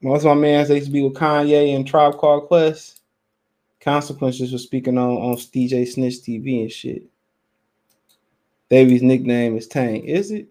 most 0.00 0.20
of 0.20 0.28
my 0.28 0.34
man 0.34 0.66
they 0.66 0.76
used 0.76 0.86
to 0.86 0.92
be 0.92 1.02
with 1.02 1.14
Kanye 1.14 1.76
and 1.76 1.86
Tribe 1.86 2.16
Called 2.16 2.46
Quest. 2.46 3.00
Consequences 3.80 4.52
was 4.52 4.62
speaking 4.62 4.96
on 4.96 5.10
on 5.10 5.36
DJ 5.36 5.86
Snitch 5.86 6.20
TV 6.20 6.62
and 6.62 6.72
shit. 6.72 7.02
Davy's 8.70 9.02
nickname 9.02 9.58
is 9.58 9.66
Tank. 9.66 10.04
Is 10.06 10.30
it? 10.30 10.48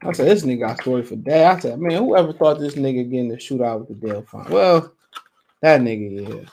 I 0.00 0.12
said 0.12 0.28
this 0.28 0.44
nigga 0.44 0.60
got 0.60 0.80
story 0.80 1.02
for 1.02 1.16
day. 1.16 1.44
I 1.44 1.58
said, 1.58 1.78
man, 1.78 2.02
whoever 2.02 2.32
thought 2.32 2.60
this 2.60 2.74
nigga 2.74 3.10
getting 3.10 3.28
the 3.28 3.36
shootout 3.36 3.80
with 3.80 4.00
the 4.00 4.06
Delphine? 4.06 4.50
Well, 4.50 4.92
that 5.64 5.80
nigga, 5.80 6.28
yeah. 6.28 6.50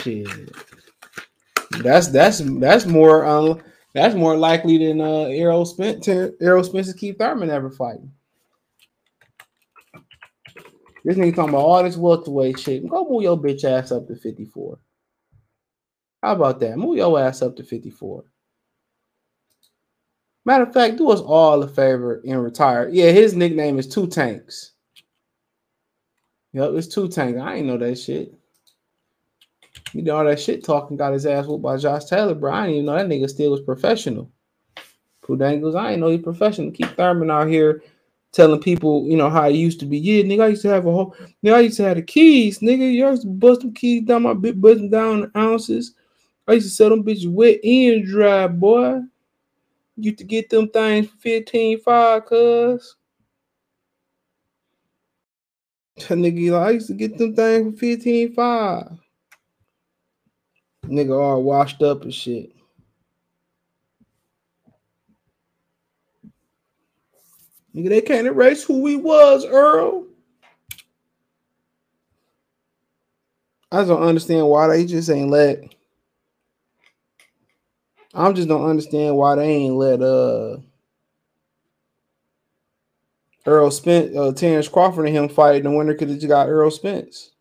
Shit. 0.00 0.50
That's 1.80 2.08
that's 2.08 2.40
that's 2.58 2.86
more 2.86 3.24
um 3.24 3.62
that's 3.94 4.16
more 4.16 4.36
likely 4.36 4.78
than 4.78 5.00
uh 5.00 5.26
Errol 5.30 5.64
Spence 5.64 6.08
Errol 6.08 6.64
Spence 6.64 6.88
and 6.88 6.98
Keith 6.98 7.18
Thurman 7.18 7.50
ever 7.50 7.70
fighting. 7.70 8.10
This 11.04 11.16
nigga 11.16 11.36
talking 11.36 11.50
about 11.50 11.64
all 11.64 11.84
this 11.84 11.96
welterweight 11.96 12.58
shit. 12.58 12.88
Go 12.88 13.08
move 13.08 13.22
your 13.22 13.38
bitch 13.38 13.62
ass 13.62 13.92
up 13.92 14.08
to 14.08 14.16
54. 14.16 14.76
How 16.20 16.32
about 16.32 16.58
that? 16.58 16.76
Move 16.76 16.96
your 16.96 17.20
ass 17.20 17.42
up 17.42 17.54
to 17.58 17.62
54. 17.62 18.24
Matter 20.44 20.64
of 20.64 20.72
fact, 20.72 20.96
do 20.96 21.10
us 21.12 21.20
all 21.20 21.62
a 21.62 21.68
favor 21.68 22.20
and 22.26 22.42
retire. 22.42 22.88
Yeah, 22.88 23.12
his 23.12 23.36
nickname 23.36 23.78
is 23.78 23.86
Two 23.86 24.08
Tanks. 24.08 24.72
Yep, 26.56 26.70
it's 26.72 26.86
Two 26.86 27.06
Tanks. 27.06 27.38
I 27.38 27.56
ain't 27.56 27.66
know 27.66 27.76
that 27.76 27.98
shit. 27.98 28.32
You 29.92 30.00
know 30.00 30.16
all 30.16 30.24
that 30.24 30.40
shit 30.40 30.64
talking 30.64 30.96
got 30.96 31.12
his 31.12 31.26
ass 31.26 31.44
whooped 31.44 31.62
by 31.62 31.76
Josh 31.76 32.06
Taylor, 32.06 32.34
bro. 32.34 32.50
I 32.50 32.62
didn't 32.62 32.74
even 32.76 32.86
know 32.86 32.96
that 32.96 33.06
nigga 33.06 33.28
still 33.28 33.50
was 33.50 33.60
professional. 33.60 34.30
Pudangles, 35.22 35.78
I 35.78 35.92
ain't 35.92 36.00
know 36.00 36.08
he 36.08 36.16
professional. 36.16 36.70
Keith 36.70 36.96
Thurman 36.96 37.30
out 37.30 37.48
here 37.48 37.82
telling 38.32 38.58
people, 38.58 39.06
you 39.06 39.18
know, 39.18 39.28
how 39.28 39.46
it 39.46 39.54
used 39.54 39.80
to 39.80 39.86
be. 39.86 39.98
Yeah, 39.98 40.22
nigga, 40.22 40.44
I 40.44 40.48
used 40.48 40.62
to 40.62 40.68
have 40.68 40.86
a 40.86 40.92
whole 40.92 41.14
nigga, 41.44 41.54
I 41.56 41.60
used 41.60 41.76
to 41.76 41.82
have 41.82 41.96
the 41.96 42.02
keys, 42.02 42.60
nigga. 42.60 42.90
You 42.90 43.06
used 43.06 43.22
to 43.22 43.28
bust 43.28 43.60
them 43.60 43.74
keys 43.74 44.04
down 44.04 44.22
my 44.22 44.32
bit, 44.32 44.58
busting 44.58 44.88
down 44.88 45.30
ounces. 45.36 45.92
I 46.48 46.54
used 46.54 46.68
to 46.68 46.74
sell 46.74 46.88
them 46.88 47.04
bitches 47.04 47.30
wet 47.30 47.62
and 47.62 48.06
dry, 48.06 48.46
boy. 48.46 49.02
Used 49.98 50.18
to 50.18 50.24
get 50.24 50.48
them 50.48 50.70
things 50.70 51.08
for 51.08 51.18
15 51.18 51.80
5, 51.80 52.24
cuz. 52.24 52.96
That 55.96 56.18
nigga, 56.18 56.58
I 56.58 56.70
used 56.70 56.88
to 56.88 56.94
get 56.94 57.16
them 57.16 57.34
things 57.34 57.72
for 57.74 57.78
15 57.78 58.34
5. 58.34 58.98
Nigga 60.86 61.20
all 61.20 61.42
washed 61.42 61.82
up 61.82 62.02
and 62.02 62.14
shit. 62.14 62.52
Nigga, 67.74 67.88
they 67.88 68.00
can't 68.00 68.26
erase 68.26 68.62
who 68.62 68.80
we 68.80 68.96
was, 68.96 69.44
Earl. 69.44 70.06
I 73.72 73.80
just 73.80 73.88
don't 73.88 74.02
understand 74.02 74.46
why 74.46 74.68
they 74.68 74.86
just 74.86 75.10
ain't 75.10 75.30
let. 75.30 75.74
I'm 78.14 78.34
just 78.34 78.48
don't 78.48 78.68
understand 78.68 79.16
why 79.16 79.34
they 79.34 79.48
ain't 79.48 79.74
let 79.74 80.00
uh 80.00 80.58
Errol 83.46 83.70
Spence, 83.70 84.16
uh, 84.16 84.32
Terence 84.32 84.68
Crawford 84.68 85.06
and 85.06 85.16
him 85.16 85.28
fight. 85.28 85.62
The 85.62 85.70
winner 85.70 85.94
could 85.94 86.08
have 86.08 86.18
just 86.18 86.28
got 86.28 86.48
Errol 86.48 86.70
Spence. 86.70 87.32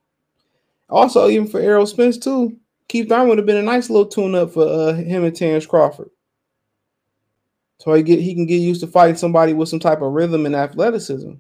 Also, 0.89 1.28
even 1.30 1.48
for 1.48 1.60
Errol 1.60 1.88
Spence 1.88 2.18
too, 2.18 2.58
Keith 2.88 3.10
Thurman 3.10 3.30
would 3.30 3.38
have 3.39 3.48
been 3.48 3.58
a 3.58 3.63
nice 3.63 3.89
little 3.89 4.06
tune 4.06 4.36
up 4.36 4.52
for 4.52 4.68
uh, 4.68 4.94
him 4.94 5.24
and 5.24 5.36
Terence 5.36 5.65
Crawford. 5.65 6.10
So 7.80 7.94
he 7.94 8.04
get 8.04 8.20
he 8.20 8.34
can 8.34 8.46
get 8.46 8.58
used 8.58 8.82
to 8.82 8.88
fighting 8.88 9.18
somebody 9.18 9.54
with 9.54 9.70
some 9.70 9.80
type 9.80 10.02
of 10.02 10.13
rhythm 10.13 10.46
and 10.46 10.56
athleticism. 10.56 11.34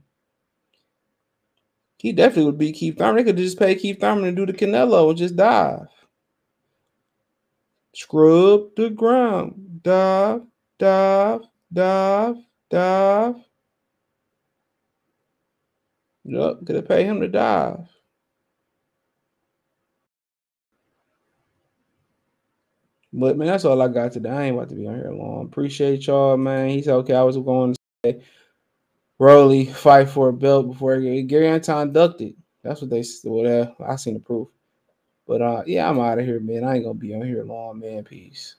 He 1.97 2.11
definitely 2.11 2.45
would 2.45 2.57
be 2.57 2.71
Keith 2.71 2.97
Thurman. 2.97 3.17
They 3.17 3.23
could 3.23 3.37
just 3.37 3.59
pay 3.59 3.75
Keith 3.75 3.99
Thurman 3.99 4.25
to 4.25 4.31
do 4.31 4.51
the 4.51 4.57
Canelo 4.57 5.09
and 5.09 5.17
just 5.17 5.35
dive. 5.35 5.87
Scrub 7.93 8.75
the 8.75 8.89
ground. 8.89 9.79
Dive, 9.81 10.41
dive, 10.77 11.41
dive, 11.71 12.35
dive. 12.69 13.35
Yep, 16.25 16.67
have 16.67 16.87
paid 16.87 17.05
him 17.05 17.21
to 17.21 17.27
dive. 17.27 17.87
But 23.13 23.37
man, 23.37 23.47
that's 23.47 23.63
all 23.63 23.81
I 23.81 23.87
got 23.87 24.11
today. 24.11 24.29
I 24.29 24.43
ain't 24.45 24.57
about 24.57 24.69
to 24.69 24.75
be 24.75 24.87
on 24.87 24.95
here 24.95 25.11
long. 25.11 25.45
Appreciate 25.45 26.05
y'all, 26.07 26.35
man. 26.35 26.69
He 26.69 26.81
said, 26.81 26.95
okay, 26.95 27.13
I 27.13 27.21
was 27.21 27.37
going 27.37 27.73
to 27.73 27.79
say 28.03 28.21
Rolly 29.19 29.65
fight 29.67 30.09
for 30.09 30.29
a 30.29 30.33
belt 30.33 30.67
before 30.67 30.99
Gary 30.99 31.45
Antuanne 31.45 31.93
ducked 31.93 32.21
it. 32.21 32.35
That's 32.63 32.81
what 32.81 32.89
they. 32.89 33.03
Well, 33.23 33.75
I 33.87 33.95
seen 33.95 34.15
the 34.15 34.19
proof. 34.19 34.49
But 35.27 35.41
uh, 35.41 35.63
yeah, 35.65 35.89
I'm 35.89 35.99
out 35.99 36.19
of 36.19 36.25
here, 36.25 36.39
man. 36.39 36.63
I 36.63 36.75
ain't 36.75 36.83
gonna 36.83 36.95
be 36.95 37.15
on 37.15 37.21
here 37.21 37.43
long, 37.43 37.79
man. 37.79 38.03
Peace. 38.03 38.55